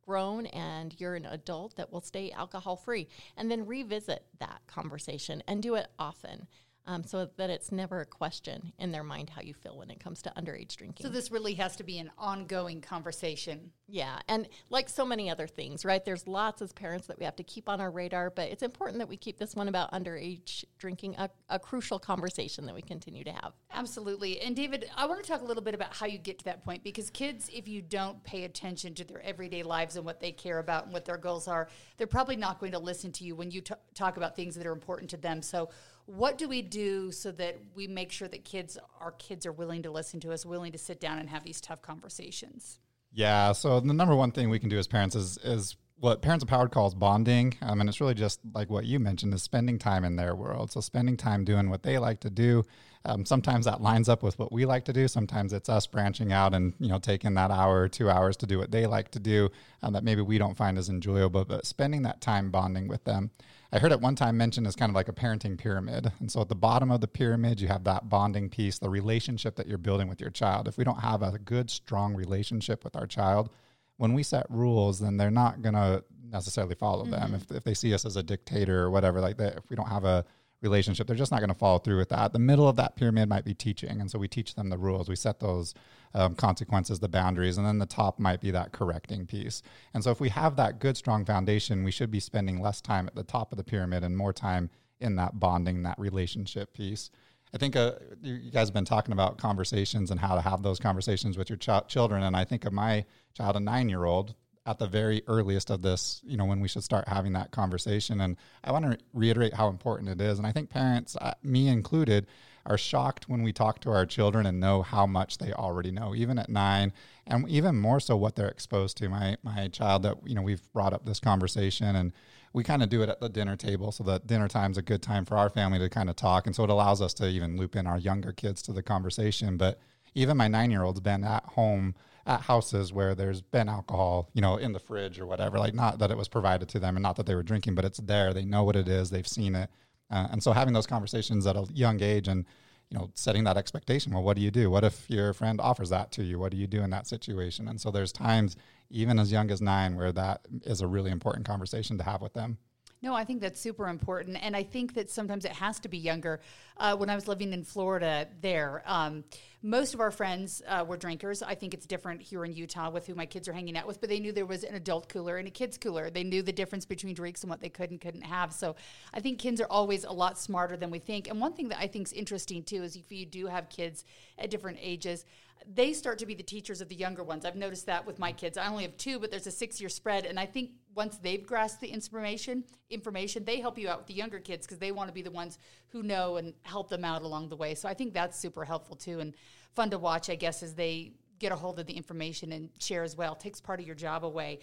grown 0.07 0.47
and 0.47 0.95
you're 0.99 1.17
an 1.17 1.27
adult, 1.27 1.77
that 1.77 1.93
will 1.93 2.01
stay 2.01 2.31
alcohol 2.31 2.77
free? 2.77 3.09
And 3.37 3.51
then 3.51 3.67
revisit 3.67 4.25
that 4.39 4.61
conversation 4.67 5.43
and 5.49 5.63
do 5.63 5.75
it 5.75 5.89
often 5.99 6.47
um, 6.87 7.03
so 7.05 7.29
that 7.37 7.51
it's 7.51 7.73
never 7.73 8.01
a 8.01 8.07
question 8.07 8.73
in 8.79 8.93
their 8.93 9.03
mind 9.03 9.31
how 9.31 9.43
you 9.43 9.55
feel 9.55 9.77
when 9.77 9.91
it 9.91 10.01
comes 10.01 10.23
to 10.23 10.33
underage 10.37 10.77
drinking. 10.77 11.05
So 11.05 11.11
this 11.11 11.31
really 11.31 11.55
has 11.55 11.77
to 11.77 11.85
be 11.85 11.99
an 11.99 12.11
ongoing 12.19 12.81
conversation. 12.81 13.73
Yeah, 13.89 14.19
and 14.29 14.49
like 14.71 14.89
so 14.89 15.05
many 15.05 15.31
other 15.31 15.47
things, 15.47 15.85
right? 15.85 16.05
There's 16.05 16.27
lots 16.27 16.63
as 16.63 16.73
parents 16.73 17.07
that 17.09 17.19
we 17.19 17.25
have 17.25 17.37
to 17.37 17.43
keep 17.43 17.69
on 17.69 17.81
our 17.81 17.91
radar, 17.91 18.31
but 18.31 18.49
it's 18.49 18.63
important 18.63 18.99
that 18.99 19.09
we 19.09 19.17
keep 19.17 19.39
this 19.39 19.55
one 19.55 19.69
about 19.69 19.93
underage 19.93 20.65
drinking 20.79 21.15
a, 21.19 21.31
a 21.49 21.59
crucial 21.59 21.99
conversation 21.99 22.67
that 22.67 22.75
we 22.75 22.83
continue 22.83 23.25
to 23.25 23.33
have. 23.33 23.53
Absolutely. 23.73 24.41
And 24.41 24.55
David, 24.55 24.91
I 24.97 25.07
want 25.07 25.23
to 25.23 25.29
talk 25.29 25.43
a 25.43 25.45
little 25.45 25.63
bit 25.63 25.75
about 25.75 25.95
how 25.95 26.07
you 26.07 26.19
get 26.19 26.39
to 26.39 26.45
that 26.47 26.65
point 26.65 26.83
because 26.83 27.11
kids, 27.11 27.51
if 27.53 27.69
you 27.69 27.83
don't 27.83 28.23
pay 28.25 28.45
attention 28.45 28.95
to 28.95 29.05
their 29.05 29.23
everyday 29.23 29.63
lives 29.63 29.97
and 29.97 30.05
what 30.05 30.21
they 30.21 30.33
care 30.33 30.59
about 30.59 30.85
and 30.85 30.93
what 30.93 31.05
their 31.05 31.17
goals 31.17 31.49
are, 31.49 31.69
they're 31.97 32.07
probably 32.07 32.37
not 32.37 32.59
going 32.61 32.73
to 32.73 32.79
listen 32.79 33.13
to 33.13 33.25
you 33.25 33.35
when 33.35 33.51
you 33.51 33.61
t- 33.61 33.75
talk 33.95 34.17
about 34.17 34.37
things 34.37 34.55
that 34.55 34.67
are 34.67 34.73
important 34.73 35.11
to 35.11 35.17
them. 35.17 35.43
So 35.43 35.71
what 36.07 36.39
do 36.39 36.49
we 36.49 36.63
do 36.63 37.13
so 37.13 37.33
that 37.33 37.57
we 37.75 37.87
make 37.87 38.11
sure 38.11 38.29
that 38.29 38.45
kids 38.45 38.79
our 39.01 39.13
kids 39.13 39.45
are 39.45 39.53
willing 39.53 39.83
to 39.83 39.91
listen 39.91 40.21
to 40.21 40.33
us 40.33 40.47
willing 40.47 40.73
to 40.73 40.79
sit 40.79 41.01
down 41.01 41.19
and 41.19 41.29
have 41.29 41.45
these 41.45 41.61
tough 41.61 41.83
conversations? 41.83 42.79
Yeah 43.13 43.53
so 43.53 43.81
the 43.81 43.93
number 43.93 44.15
one 44.15 44.33
thing 44.33 44.49
we 44.49 44.59
can 44.59 44.69
do 44.69 44.79
as 44.79 44.87
parents 44.87 45.15
is 45.15 45.39
is 45.39 45.77
what 45.99 46.21
parents 46.21 46.43
empowered 46.43 46.71
calls 46.71 46.95
bonding 46.95 47.57
um, 47.63 47.81
and 47.81 47.89
it's 47.89 48.01
really 48.01 48.15
just 48.15 48.41
like 48.55 48.69
what 48.69 48.85
you 48.85 48.99
mentioned 48.99 49.33
is 49.33 49.43
spending 49.43 49.79
time 49.79 50.05
in 50.05 50.17
their 50.17 50.35
world 50.35 50.71
so 50.71 50.81
spending 50.81 51.17
time 51.17 51.45
doing 51.45 51.71
what 51.71 51.83
they 51.83 51.99
like 51.99 52.21
to 52.21 52.31
do 52.31 52.63
um, 53.05 53.25
sometimes 53.25 53.65
that 53.65 53.81
lines 53.81 54.09
up 54.09 54.23
with 54.23 54.39
what 54.39 54.53
we 54.53 54.67
like 54.67 54.85
to 54.85 54.93
do 54.93 55.09
sometimes 55.09 55.53
it's 55.53 55.69
us 55.69 55.87
branching 55.87 56.33
out 56.33 56.55
and 56.55 56.75
you 56.79 56.89
know 56.89 56.99
taking 56.99 57.35
that 57.35 57.51
hour 57.51 57.83
or 57.83 57.89
two 57.89 58.11
hours 58.11 58.37
to 58.37 58.47
do 58.47 58.59
what 58.59 58.71
they 58.71 58.87
like 58.87 59.11
to 59.11 59.19
do 59.19 59.49
um, 59.83 59.93
that 59.93 60.05
maybe 60.05 60.21
we 60.21 60.39
don't 60.39 60.57
find 60.57 60.77
as 60.77 60.89
enjoyable 60.89 61.45
but 61.45 61.65
spending 61.65 62.03
that 62.03 62.21
time 62.21 62.51
bonding 62.51 62.89
with 62.89 63.05
them 63.05 63.31
I 63.73 63.79
heard 63.79 63.93
it 63.93 64.01
one 64.01 64.15
time 64.15 64.37
mentioned 64.37 64.67
as 64.67 64.77
kind 64.77 64.91
of 64.91 64.95
like 64.95 65.09
a 65.09 65.13
parenting 65.13 65.59
pyramid. 65.59 66.13
And 66.21 66.31
so 66.31 66.41
at 66.41 66.49
the 66.49 66.55
bottom 66.55 66.91
of 66.91 67.01
the 67.01 67.09
pyramid, 67.09 67.61
you 67.61 67.67
have 67.67 67.83
that 67.85 68.09
bonding 68.09 68.49
piece, 68.49 68.79
the 68.79 68.89
relationship 68.89 69.57
that 69.57 69.67
you're 69.67 69.77
building 69.77 70.09
with 70.09 70.21
your 70.21 70.31
child. 70.31 70.69
If 70.69 70.79
we 70.79 70.85
don't 70.85 71.01
have 71.01 71.21
a 71.21 71.39
good, 71.39 71.69
strong 71.69 72.15
relationship 72.15 72.85
with 72.85 72.95
our 72.95 73.09
child, 73.09 73.51
when 73.97 74.13
we 74.13 74.23
set 74.23 74.47
rules, 74.51 75.01
then 75.01 75.17
they're 75.17 75.31
not 75.31 75.63
going 75.63 75.75
to 75.75 76.05
necessarily 76.31 76.75
follow 76.75 77.05
mm-hmm. 77.05 77.13
them. 77.13 77.35
If, 77.35 77.51
if 77.51 77.65
they 77.65 77.75
see 77.75 77.95
us 77.95 78.05
as 78.05 78.17
a 78.17 78.23
dictator 78.23 78.83
or 78.83 78.91
whatever 78.91 79.21
like 79.21 79.37
that, 79.39 79.57
if 79.57 79.71
we 79.71 79.77
don't 79.77 79.89
have 79.89 80.05
a 80.05 80.25
relationship, 80.63 81.07
they're 81.07 81.17
just 81.17 81.33
not 81.33 81.41
going 81.41 81.49
to 81.49 81.55
follow 81.55 81.79
through 81.79 81.99
with 81.99 82.09
that. 82.09 82.33
The 82.33 82.39
middle 82.39 82.69
of 82.69 82.77
that 82.77 82.97
pyramid 82.97 83.29
might 83.29 83.45
be 83.45 83.55
teaching. 83.55 84.01
And 84.01 84.11
so 84.11 84.19
we 84.19 84.29
teach 84.29 84.55
them 84.55 84.71
the 84.71 84.79
rules. 84.79 85.09
We 85.09 85.17
set 85.17 85.41
those 85.41 85.75
um, 86.15 86.35
consequences, 86.35 86.99
the 86.99 87.09
boundaries, 87.09 87.59
and 87.59 87.67
then 87.67 87.79
the 87.79 87.87
top 87.87 88.19
might 88.19 88.41
be 88.41 88.51
that 88.53 88.73
correcting 88.73 89.27
piece. 89.27 89.63
And 89.95 90.03
so 90.03 90.11
if 90.11 90.21
we 90.21 90.31
have 90.31 90.57
that 90.57 90.79
good, 90.79 90.97
strong 90.97 91.25
foundation, 91.25 91.85
we 91.85 91.91
should 91.91 92.11
be 92.11 92.21
spending 92.21 92.61
less 92.61 92.81
time 92.81 93.07
at 93.07 93.15
the 93.15 93.23
top 93.23 93.53
of 93.53 93.59
the 93.59 93.65
pyramid 93.65 94.03
and 94.03 94.17
more 94.17 94.33
time 94.33 94.71
in 94.99 95.17
that 95.17 95.39
bonding, 95.39 95.83
that 95.83 95.99
relationship 95.99 96.73
piece. 96.73 97.11
I 97.55 97.59
think 97.59 97.77
uh, 97.77 97.93
you 98.23 98.51
guys 98.51 98.69
have 98.69 98.75
been 98.75 98.85
talking 98.85 99.13
about 99.13 99.39
conversations 99.39 100.11
and 100.11 100.21
how 100.21 100.35
to 100.35 100.41
have 100.41 100.63
those 100.63 100.79
conversations 100.79 101.39
with 101.39 101.49
your 101.49 101.57
ch- 101.57 101.89
children. 101.89 102.23
And 102.23 102.37
I 102.37 102.45
think 102.45 102.65
of 102.65 102.73
my 102.73 103.05
child, 103.35 103.57
a 103.57 103.61
nine 103.61 103.89
year 103.89 104.05
old, 104.05 104.35
at 104.67 104.79
the 104.79 104.87
very 104.87 105.23
earliest 105.29 105.71
of 105.71 105.81
this, 105.81 106.21
you 106.25 106.37
know, 106.37 106.45
when 106.45 106.61
we 106.61 106.69
should 106.69 106.83
start 106.83 107.07
having 107.07 107.33
that 107.35 107.53
conversation. 107.53 108.21
And 108.21 108.37
I 108.65 108.73
want 108.73 108.85
to 108.85 108.99
reiterate 109.15 109.55
how 109.55 109.69
important 109.69 110.11
it 110.11 110.21
is. 110.21 110.39
And 110.39 110.47
I 110.47 110.53
think 110.53 110.71
parents, 110.71 111.17
uh, 111.21 111.35
me 111.43 111.69
included, 111.69 112.27
are 112.67 112.77
shocked 112.77 113.29
when 113.29 113.43
we 113.43 113.53
talk 113.53 113.81
to 113.81 113.91
our 113.91 114.05
children 114.05 114.45
and 114.45 114.59
know 114.59 114.83
how 114.83 115.07
much 115.07 115.39
they 115.39 115.53
already 115.53 115.93
know, 115.93 116.15
even 116.17 116.39
at 116.39 116.49
nine, 116.49 116.93
and 117.27 117.49
even 117.49 117.77
more 117.77 118.01
so 118.01 118.17
what 118.17 118.35
they're 118.35 118.49
exposed 118.49 118.97
to. 118.97 119.09
My 119.09 119.37
my 119.45 119.69
child 119.69 120.03
that 120.03 120.17
you 120.27 120.35
know 120.35 120.43
we've 120.43 120.73
brought 120.73 120.93
up 120.93 121.07
this 121.07 121.21
conversation, 121.21 121.95
and 121.95 122.13
we 122.57 122.65
kind 122.65 122.83
of 122.83 122.89
do 122.89 123.03
it 123.03 123.11
at 123.11 123.21
the 123.21 123.29
dinner 123.29 123.55
table, 123.55 123.93
so 123.93 124.03
that 124.05 124.27
dinner 124.27 124.49
time's 124.49 124.79
a 124.79 124.83
good 124.83 125.03
time 125.03 125.27
for 125.27 125.37
our 125.37 125.51
family 125.51 125.79
to 125.79 125.91
kind 125.91 126.09
of 126.09 126.17
talk, 126.17 126.47
and 126.47 126.57
so 126.57 126.65
it 126.65 126.71
allows 126.71 127.03
us 127.03 127.13
to 127.13 127.29
even 127.29 127.59
loop 127.59 127.77
in 127.77 127.87
our 127.87 127.99
younger 127.99 128.33
kids 128.33 128.63
to 128.63 128.73
the 128.73 128.83
conversation. 128.83 129.59
But 129.59 129.79
even 130.15 130.39
my 130.39 130.49
nine 130.49 130.71
year 130.71 130.83
old's 130.83 131.01
been 131.01 131.23
at 131.23 131.45
home 131.45 131.95
at 132.25 132.41
houses 132.41 132.95
where 132.95 133.15
there's 133.15 133.43
been 133.43 133.69
alcohol, 133.69 134.31
you 134.33 134.41
know, 134.41 134.57
in 134.57 134.73
the 134.73 134.79
fridge 134.79 135.21
or 135.21 135.27
whatever. 135.27 135.59
Like 135.59 135.75
not 135.75 135.99
that 135.99 136.11
it 136.11 136.17
was 136.17 136.29
provided 136.29 136.67
to 136.71 136.79
them 136.79 136.97
and 136.97 137.03
not 137.03 137.17
that 137.17 137.27
they 137.27 137.35
were 137.35 137.43
drinking, 137.43 137.75
but 137.75 137.85
it's 137.85 137.99
there. 137.99 138.33
They 138.33 138.47
know 138.47 138.65
what 138.65 138.75
it 138.75 138.89
is. 138.89 139.11
They've 139.11 139.29
seen 139.29 139.55
it. 139.55 139.69
Uh, 140.11 140.29
and 140.31 140.43
so 140.43 140.53
having 140.53 140.73
those 140.73 140.87
conversations 140.87 141.47
at 141.47 141.57
a 141.57 141.67
young 141.75 142.03
age 142.03 142.27
and 142.27 142.47
you 142.91 142.97
know 142.97 143.11
setting 143.15 143.43
that 143.45 143.57
expectation 143.57 144.13
well 144.13 144.23
what 144.23 144.37
do 144.37 144.43
you 144.43 144.51
do 144.53 144.71
what 144.71 144.85
if 144.85 145.11
your 145.11 145.33
friend 145.33 145.61
offers 145.61 145.91
that 145.91 146.13
to 146.13 146.23
you 146.23 146.39
what 146.39 146.53
do 146.53 146.57
you 146.57 146.69
do 146.69 146.83
in 146.83 146.91
that 146.91 147.05
situation 147.05 147.67
and 147.67 147.81
so 147.81 147.91
there's 147.91 148.13
times 148.13 148.55
even 148.91 149.19
as 149.19 149.33
young 149.33 149.51
as 149.51 149.61
nine 149.61 149.97
where 149.97 150.13
that 150.13 150.41
is 150.63 150.81
a 150.81 150.87
really 150.87 151.11
important 151.11 151.47
conversation 151.47 151.99
to 151.99 152.05
have 152.05 152.21
with 152.21 152.35
them 152.35 152.59
no, 153.03 153.15
I 153.15 153.25
think 153.25 153.41
that's 153.41 153.61
super 153.61 153.89
important. 153.89 154.39
And 154.41 154.57
I 154.57 154.63
think 154.63 154.95
that 154.95 155.11
sometimes 155.11 155.45
it 155.45 155.53
has 155.53 155.79
to 155.81 155.89
be 155.89 155.99
younger. 155.99 156.41
Uh, 156.79 156.97
when 156.97 157.11
I 157.11 157.15
was 157.15 157.29
living 157.29 157.53
in 157.53 157.63
Florida, 157.63 158.27
there, 158.41 158.83
um, 158.87 159.23
most 159.63 159.95
of 159.95 160.01
our 160.01 160.11
friends 160.11 160.63
uh, 160.67 160.85
were 160.87 160.97
drinkers. 160.97 161.43
I 161.43 161.55
think 161.55 161.75
it's 161.75 161.87
different 161.87 162.23
here 162.23 162.45
in 162.45 162.53
Utah 162.53 162.91
with 162.91 163.07
who 163.07 163.15
my 163.15 163.27
kids 163.27 163.49
are 163.49 163.53
hanging 163.53 163.77
out 163.77 163.87
with, 163.87 164.01
but 164.01 164.09
they 164.09 164.19
knew 164.19 164.33
there 164.33 164.47
was 164.47 164.65
an 164.65 164.75
adult 164.75 165.09
cooler 165.09 165.37
and 165.37 165.47
a 165.47 165.51
kids 165.51 165.77
cooler. 165.77 166.09
They 166.09 166.25
knew 166.25 166.43
the 166.43 166.53
difference 166.53 166.87
between 166.87 167.15
drinks 167.15 167.43
and 167.43 167.51
what 167.51 167.61
they 167.61 167.69
could 167.69 167.91
and 167.91 168.01
couldn't 168.01 168.23
have. 168.23 168.53
So 168.53 168.77
I 169.13 169.21
think 169.21 169.39
kids 169.39 169.61
are 169.61 169.69
always 169.71 170.05
a 170.05 170.13
lot 170.13 170.39
smarter 170.39 170.77
than 170.77 170.91
we 170.91 170.99
think. 170.99 171.29
And 171.29 171.41
one 171.41 171.53
thing 171.53 171.69
that 171.69 171.79
I 171.79 171.89
think 171.89 172.09
is 172.09 172.13
interesting 172.13 172.63
too 172.63 172.83
is 172.83 172.97
if 172.97 173.13
you 173.13 173.27
do 173.27 173.47
have 173.47 173.69
kids 173.69 174.05
at 174.39 174.51
different 174.51 174.79
ages, 174.81 175.27
they 175.75 175.93
start 175.93 176.19
to 176.19 176.27
be 176.27 176.35
the 176.35 176.43
teachers 176.43 176.81
of 176.81 176.89
the 176.89 176.95
younger 176.95 177.25
ones. 177.25 177.45
I've 177.45 177.57
noticed 177.57 177.87
that 177.87 178.07
with 178.07 178.19
my 178.19 178.33
kids. 178.33 178.57
I 178.57 178.69
only 178.69 178.85
have 178.85 178.97
two, 178.97 179.19
but 179.19 179.31
there's 179.31 179.47
a 179.47 179.51
six 179.51 179.81
year 179.81 179.89
spread. 179.89 180.25
And 180.25 180.39
I 180.39 180.47
think 180.47 180.71
once 180.95 181.19
they've 181.19 181.45
grasped 181.45 181.81
the 181.81 181.89
information, 181.89 182.65
information, 182.89 183.45
they 183.45 183.61
help 183.61 183.79
you 183.79 183.89
out 183.89 183.99
with 183.99 184.07
the 184.07 184.15
younger 184.15 184.39
kids 184.39 184.67
because 184.67 184.79
they 184.79 184.93
want 184.93 185.09
to 185.09 185.15
be 185.15 185.23
the 185.23 185.31
ones 185.31 185.59
who 185.89 186.03
know 186.03 186.37
and 186.37 186.55
help 186.63 186.89
them 186.89 187.05
out 187.05 187.23
along 187.23 187.49
the 187.49 187.57
way. 187.57 187.75
So 187.75 187.89
I 187.89 187.95
think 187.95 188.15
that's 188.15 188.39
super 188.39 188.65
helpful 188.65 188.97
too 188.97 189.21
and 189.21 189.35
fun 189.75 189.91
to 189.91 189.99
watch, 189.99 190.31
I 190.31 190.37
guess, 190.37 190.63
as 190.63 190.75
they 190.75 191.13
get 191.39 191.53
a 191.53 191.57
hold 191.57 191.79
of 191.79 191.87
the 191.87 191.93
information 191.93 192.53
and 192.53 192.71
share 192.79 193.03
as 193.03 193.17
well. 193.17 193.35
It 193.35 193.41
takes 193.41 193.61
part 193.61 193.81
of 193.81 193.87
your 193.87 193.97
job 193.97 194.25
away. 194.25 194.61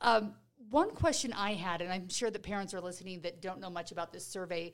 Um, 0.00 0.34
one 0.70 0.90
question 0.90 1.32
I 1.34 1.52
had, 1.52 1.82
and 1.82 1.92
I'm 1.92 2.08
sure 2.08 2.30
that 2.30 2.42
parents 2.42 2.74
are 2.74 2.80
listening 2.80 3.20
that 3.20 3.42
don't 3.42 3.60
know 3.60 3.70
much 3.70 3.92
about 3.92 4.12
this 4.12 4.26
survey 4.26 4.72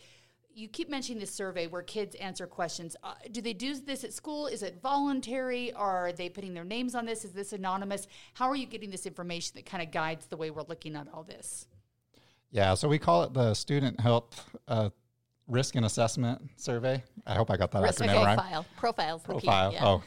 you 0.55 0.69
keep 0.69 0.89
mentioning 0.91 1.21
this 1.21 1.31
survey 1.31 1.67
where 1.67 1.83
kids 1.83 2.15
answer 2.17 2.47
questions. 2.47 2.97
Uh, 3.03 3.15
do 3.31 3.41
they 3.41 3.53
do 3.53 3.75
this 3.77 4.05
at 4.05 4.13
school? 4.13 4.47
Is 4.47 4.63
it 4.63 4.81
voluntary? 4.83 5.73
Are 5.73 6.13
they 6.13 6.29
putting 6.29 6.55
their 6.55 6.65
names 6.65 6.95
on 6.95 7.07
this? 7.07 7.25
Is 7.25 7.33
this 7.33 7.53
anonymous? 7.53 8.07
How 8.35 8.49
are 8.49 8.57
you 8.57 8.67
getting 8.67 8.91
this 8.91 9.07
information 9.07 9.53
that 9.57 9.67
kind 9.67 9.83
of 9.83 9.91
guides 9.91 10.27
the 10.27 10.37
way 10.37 10.51
we're 10.51 10.63
looking 10.63 10.97
at 10.97 11.09
all 11.13 11.23
this? 11.23 11.67
Yeah, 12.51 12.75
so 12.75 12.87
we 12.87 12.99
call 12.99 13.23
it 13.25 13.33
the 13.33 13.55
Student 13.55 14.01
Health 14.01 14.45
uh, 14.69 14.91
risk 15.53 15.77
and 15.77 15.85
assessment 15.85 16.41
survey. 16.57 17.03
I 17.27 17.35
hope 17.35 17.51
I 17.51 17.57
got 17.57 17.71
that 17.73 17.83
risk 17.83 18.01
acronym 18.01 18.25
right. 18.25 18.37
Profile. 18.37 18.67
Profiles. 18.77 19.23
Profile. 19.23 19.73
Yeah. 19.73 19.85
Oh, 19.85 20.03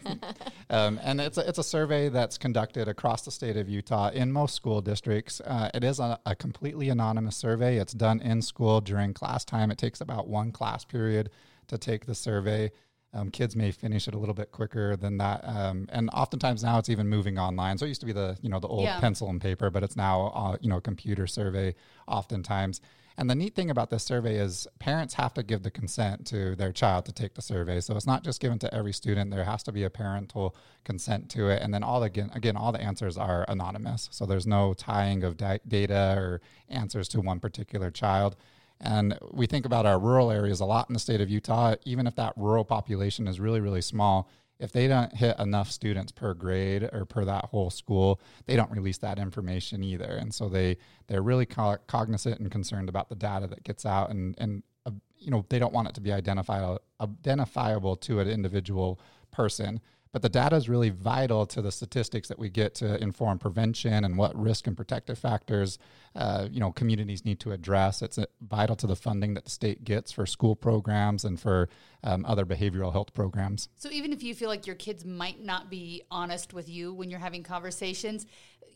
um, 0.69 0.99
and 1.03 1.21
it's 1.21 1.37
a, 1.37 1.47
it's 1.47 1.59
a 1.59 1.63
survey 1.63 2.09
that's 2.09 2.37
conducted 2.37 2.87
across 2.87 3.21
the 3.21 3.31
state 3.31 3.55
of 3.55 3.69
Utah 3.69 4.09
in 4.09 4.31
most 4.31 4.55
school 4.55 4.81
districts. 4.81 5.39
Uh, 5.41 5.69
it 5.73 5.83
is 5.83 5.99
a, 5.99 6.19
a, 6.25 6.35
completely 6.35 6.89
anonymous 6.89 7.37
survey. 7.37 7.77
It's 7.77 7.93
done 7.93 8.19
in 8.21 8.41
school 8.41 8.81
during 8.81 9.13
class 9.13 9.45
time. 9.45 9.71
It 9.71 9.77
takes 9.77 10.01
about 10.01 10.27
one 10.27 10.51
class 10.51 10.83
period 10.83 11.29
to 11.67 11.77
take 11.77 12.05
the 12.05 12.15
survey. 12.15 12.71
Um, 13.13 13.31
kids 13.31 13.55
may 13.55 13.71
finish 13.71 14.09
it 14.09 14.15
a 14.15 14.17
little 14.17 14.35
bit 14.35 14.51
quicker 14.51 14.97
than 14.97 15.19
that, 15.19 15.41
um, 15.45 15.87
and 15.93 16.09
oftentimes 16.11 16.63
now 16.63 16.79
it's 16.79 16.89
even 16.89 17.07
moving 17.07 17.39
online. 17.39 17.77
So 17.77 17.85
it 17.85 17.89
used 17.89 18.01
to 18.01 18.05
be 18.05 18.11
the 18.11 18.37
you 18.41 18.49
know 18.49 18.59
the 18.59 18.67
old 18.67 18.83
yeah. 18.83 18.99
pencil 18.99 19.29
and 19.29 19.39
paper, 19.39 19.69
but 19.69 19.83
it's 19.83 19.95
now 19.95 20.33
uh, 20.35 20.57
you 20.59 20.69
know 20.69 20.81
computer 20.81 21.25
survey. 21.25 21.75
Oftentimes, 22.09 22.81
and 23.17 23.29
the 23.29 23.35
neat 23.35 23.55
thing 23.55 23.69
about 23.69 23.89
this 23.89 24.03
survey 24.03 24.35
is 24.35 24.67
parents 24.79 25.13
have 25.13 25.33
to 25.35 25.43
give 25.43 25.63
the 25.63 25.71
consent 25.71 26.25
to 26.27 26.55
their 26.55 26.71
child 26.71 27.05
to 27.05 27.13
take 27.13 27.33
the 27.33 27.41
survey. 27.41 27.79
So 27.79 27.95
it's 27.95 28.05
not 28.05 28.23
just 28.23 28.41
given 28.41 28.59
to 28.59 28.73
every 28.73 28.91
student. 28.91 29.31
There 29.31 29.45
has 29.45 29.63
to 29.63 29.71
be 29.71 29.83
a 29.83 29.89
parental 29.89 30.55
consent 30.83 31.29
to 31.31 31.49
it. 31.49 31.61
And 31.61 31.73
then 31.73 31.83
all 31.83 32.03
again, 32.03 32.29
again, 32.33 32.57
all 32.57 32.71
the 32.71 32.81
answers 32.81 33.17
are 33.17 33.45
anonymous. 33.47 34.09
So 34.11 34.25
there's 34.25 34.45
no 34.45 34.73
tying 34.73 35.23
of 35.23 35.37
da- 35.37 35.59
data 35.65 36.15
or 36.17 36.41
answers 36.69 37.07
to 37.09 37.21
one 37.21 37.39
particular 37.39 37.89
child. 37.89 38.35
And 38.81 39.17
we 39.31 39.47
think 39.47 39.65
about 39.65 39.85
our 39.85 39.97
rural 39.97 40.29
areas 40.29 40.59
a 40.59 40.65
lot 40.65 40.89
in 40.89 40.93
the 40.93 40.99
state 40.99 41.21
of 41.21 41.29
Utah, 41.29 41.75
even 41.85 42.07
if 42.07 42.15
that 42.15 42.33
rural 42.35 42.65
population 42.65 43.27
is 43.27 43.39
really, 43.39 43.61
really 43.61 43.81
small. 43.81 44.29
If 44.59 44.71
they 44.71 44.87
don't 44.87 45.13
hit 45.13 45.37
enough 45.39 45.69
students 45.69 46.11
per 46.11 46.33
grade 46.33 46.89
or 46.91 47.05
per 47.05 47.25
that 47.25 47.45
whole 47.45 47.69
school, 47.69 48.21
they 48.45 48.55
don't 48.55 48.71
release 48.71 48.97
that 48.99 49.19
information 49.19 49.83
either. 49.83 50.05
And 50.05 50.33
so 50.33 50.49
they 50.49 50.77
they're 51.07 51.21
really 51.21 51.45
co- 51.45 51.77
cognizant 51.87 52.39
and 52.39 52.49
concerned 52.49 52.89
about 52.89 53.09
the 53.09 53.15
data 53.15 53.47
that 53.47 53.63
gets 53.63 53.85
out, 53.85 54.09
and 54.11 54.35
and 54.37 54.63
uh, 54.85 54.91
you 55.17 55.31
know 55.31 55.45
they 55.49 55.59
don't 55.59 55.73
want 55.73 55.89
it 55.89 55.95
to 55.95 56.01
be 56.01 56.11
identifiable 56.11 56.79
identifiable 57.01 57.95
to 57.97 58.19
an 58.19 58.29
individual 58.29 58.99
person 59.31 59.81
but 60.15 60.21
the 60.21 60.29
data 60.29 60.55
is 60.55 60.69
really 60.69 60.91
vital 60.91 61.45
to 61.45 61.61
the 61.61 61.73
statistics 61.73 62.29
that 62.29 62.39
we 62.39 62.47
get 62.47 62.73
to 62.73 62.95
inform 63.03 63.37
prevention 63.37 64.05
and 64.05 64.17
what 64.17 64.33
risk 64.33 64.65
and 64.65 64.77
protective 64.77 65.19
factors 65.19 65.77
uh, 66.15 66.47
you 66.49 66.61
know 66.61 66.71
communities 66.71 67.25
need 67.25 67.37
to 67.41 67.51
address. 67.51 68.01
It's 68.01 68.17
uh, 68.17 68.23
vital 68.39 68.77
to 68.77 68.87
the 68.87 68.95
funding 68.95 69.33
that 69.33 69.43
the 69.43 69.49
state 69.49 69.83
gets 69.83 70.13
for 70.13 70.25
school 70.25 70.55
programs 70.55 71.25
and 71.25 71.37
for 71.37 71.67
um, 72.01 72.23
other 72.25 72.45
behavioral 72.45 72.93
health 72.93 73.13
programs. 73.13 73.67
So 73.75 73.89
even 73.91 74.13
if 74.13 74.23
you 74.23 74.33
feel 74.33 74.47
like 74.47 74.65
your 74.65 74.77
kids 74.77 75.03
might 75.03 75.43
not 75.43 75.69
be 75.69 76.03
honest 76.09 76.53
with 76.53 76.69
you 76.69 76.93
when 76.93 77.09
you're 77.09 77.19
having 77.19 77.43
conversations, 77.43 78.25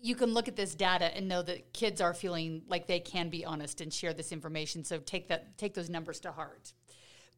you 0.02 0.16
can 0.16 0.34
look 0.34 0.50
at 0.50 0.58
this 0.58 0.76
data 0.76 1.16
and 1.16 1.30
know 1.30 1.42
that 1.44 1.72
kids 1.72 2.02
are 2.02 2.14
feeling 2.14 2.64
like 2.68 2.86
they 2.86 3.00
can 3.00 3.30
be 3.30 3.46
honest 3.46 3.80
and 3.80 3.94
share 3.94 4.14
this 4.14 4.34
information. 4.34 4.84
So 4.84 4.98
take 5.00 5.30
that 5.30 5.58
take 5.58 5.74
those 5.74 5.90
numbers 5.90 6.20
to 6.20 6.34
heart 6.34 6.74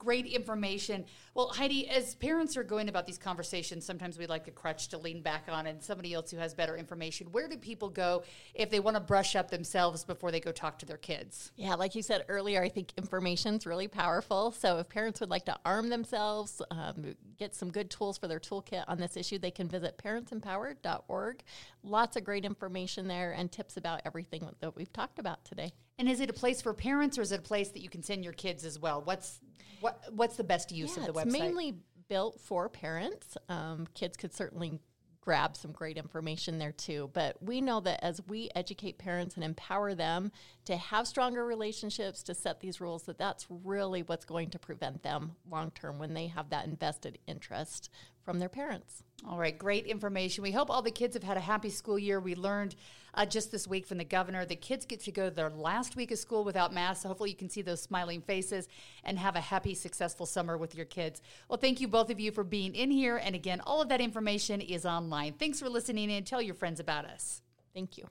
great 0.02 0.26
information. 0.26 1.06
Well, 1.36 1.50
Heidi, 1.50 1.88
as 1.88 2.16
parents 2.16 2.58
are 2.58 2.64
going 2.64 2.90
about 2.90 3.06
these 3.06 3.20
conversations, 3.20 3.86
sometimes 3.86 4.18
we 4.18 4.26
like 4.26 4.48
a 4.48 4.52
crutch 4.52 4.88
to 4.88 4.98
lean 4.98 5.22
back 5.22 5.48
on 5.48 5.68
and 5.68 5.82
somebody 5.82 6.12
else 6.12 6.32
who 6.32 6.38
has 6.38 6.56
better 6.56 6.76
information. 6.76 7.28
Where 7.32 7.48
do 7.48 7.56
people 7.56 7.88
go 7.88 8.24
if 8.56 8.72
they 8.72 8.80
want 8.80 8.96
to 8.96 9.00
brush 9.00 9.36
up 9.36 9.52
themselves 9.52 10.04
before 10.04 10.32
they 10.32 10.40
go 10.40 10.52
talk 10.52 10.80
to 10.80 10.88
their 10.88 10.98
kids? 10.98 11.52
Yeah, 11.56 11.76
like 11.76 11.94
you 11.94 12.02
said 12.02 12.26
earlier, 12.30 12.64
I 12.64 12.70
think 12.70 12.94
information 12.98 13.54
is 13.54 13.68
really 13.68 13.88
powerful. 13.88 14.50
So 14.50 14.80
if 14.80 14.90
parents 14.90 15.20
would 15.20 15.30
like 15.30 15.46
to 15.46 15.56
arm 15.64 15.90
themselves, 15.90 16.64
um, 16.72 17.14
get 17.38 17.54
some 17.54 17.70
good 17.70 17.92
tools 17.92 18.18
for 18.18 18.28
their 18.28 18.40
toolkit 18.40 18.86
on 18.88 18.98
this 18.98 19.16
issue, 19.16 19.38
they 19.38 19.52
can 19.52 19.68
visit 19.68 20.00
parentsempowered.org. 20.04 21.44
Lots 21.84 22.18
of 22.18 22.24
great 22.24 22.44
information 22.44 23.08
there 23.08 23.34
and 23.34 23.52
tips 23.52 23.78
about 23.78 24.02
everything 24.04 24.50
that 24.62 24.76
we've 24.76 24.92
talked 24.92 25.20
about 25.20 25.46
today. 25.46 25.74
And 26.02 26.10
is 26.10 26.20
it 26.20 26.32
a 26.32 26.34
place 26.34 26.64
for 26.64 26.74
parents, 26.74 27.20
or 27.20 27.22
is 27.22 27.32
it 27.32 27.40
a 27.40 27.44
place 27.44 27.70
that 27.70 27.84
you 27.84 27.90
can 27.90 28.02
send 28.02 28.24
your 28.24 28.34
kids 28.34 28.66
as 28.66 28.80
well? 28.80 29.04
What's 29.04 29.40
what 29.82 30.02
What's 30.12 30.38
the 30.38 30.44
best 30.44 30.72
use 30.72 30.96
yeah, 30.96 31.04
of 31.04 31.14
the 31.14 31.20
website? 31.20 31.26
it's 31.26 31.34
mainly 31.34 31.76
built 32.08 32.40
for 32.40 32.70
parents. 32.70 33.38
Um, 33.50 33.88
kids 33.94 34.18
could 34.18 34.34
certainly 34.34 34.80
grab 35.22 35.56
some 35.56 35.72
great 35.72 35.98
information 35.98 36.58
there 36.58 36.72
too. 36.72 37.10
But 37.14 37.42
we 37.42 37.62
know 37.62 37.80
that 37.82 38.04
as 38.04 38.22
we 38.28 38.50
educate 38.56 38.98
parents 38.98 39.36
and 39.36 39.44
empower 39.44 39.94
them 39.94 40.32
to 40.72 40.78
have 40.78 41.08
stronger 41.08 41.46
relationships, 41.46 42.24
to 42.24 42.34
set 42.34 42.60
these 42.60 42.82
rules, 42.82 43.04
that 43.04 43.18
that's 43.18 43.46
really 43.50 44.04
what's 44.04 44.26
going 44.26 44.50
to 44.50 44.60
prevent 44.60 45.04
them 45.04 45.32
long 45.50 45.72
term 45.72 46.00
when 46.00 46.14
they 46.14 46.28
have 46.28 46.50
that 46.50 46.66
invested 46.66 47.20
interest 47.28 47.90
from 48.24 48.40
their 48.40 48.50
parents. 48.50 49.04
All 49.28 49.38
right, 49.38 49.58
great 49.58 49.86
information. 49.86 50.44
We 50.44 50.52
hope 50.52 50.70
all 50.70 50.82
the 50.82 50.92
kids 50.92 51.14
have 51.14 51.24
had 51.24 51.38
a 51.38 51.42
happy 51.42 51.70
school 51.70 52.00
year. 52.00 52.20
We 52.20 52.36
learned 52.36 52.76
uh, 53.14 53.26
just 53.26 53.52
this 53.52 53.68
week 53.68 53.86
from 53.86 53.98
the 53.98 54.04
governor 54.04 54.46
the 54.46 54.56
kids 54.56 54.86
get 54.86 55.02
to 55.02 55.12
go 55.12 55.30
their 55.30 55.50
last 55.50 55.96
week 55.96 56.12
of 56.12 56.18
school 56.18 56.44
without 56.44 56.74
masks. 56.74 57.04
So 57.04 57.10
hopefully, 57.10 57.30
you 57.30 57.36
can 57.36 57.50
see 57.50 57.62
those 57.62 57.82
smiling 57.82 58.22
faces 58.22 58.68
and 59.04 59.20
have 59.20 59.36
a 59.36 59.42
happy, 59.42 59.76
successful 59.76 60.26
summer 60.26 60.58
with 60.58 60.76
your 60.76 60.86
kids. 60.86 61.22
Well, 61.50 61.60
thank 61.60 61.82
you 61.82 61.88
both 61.88 62.10
of 62.10 62.20
you 62.20 62.32
for 62.32 62.44
being 62.44 62.74
in 62.74 62.90
here. 62.92 63.18
And 63.18 63.36
again, 63.36 63.62
all 63.66 63.82
of 63.82 63.90
that 63.90 64.02
information 64.02 64.62
is 64.62 64.86
online. 64.86 65.34
Thanks 65.34 65.60
for 65.60 65.70
listening 65.70 66.12
and 66.12 66.26
tell 66.26 66.42
your 66.42 66.56
friends 66.56 66.80
about 66.80 67.06
us. 67.06 67.42
Thank 67.74 67.98
you. 67.98 68.08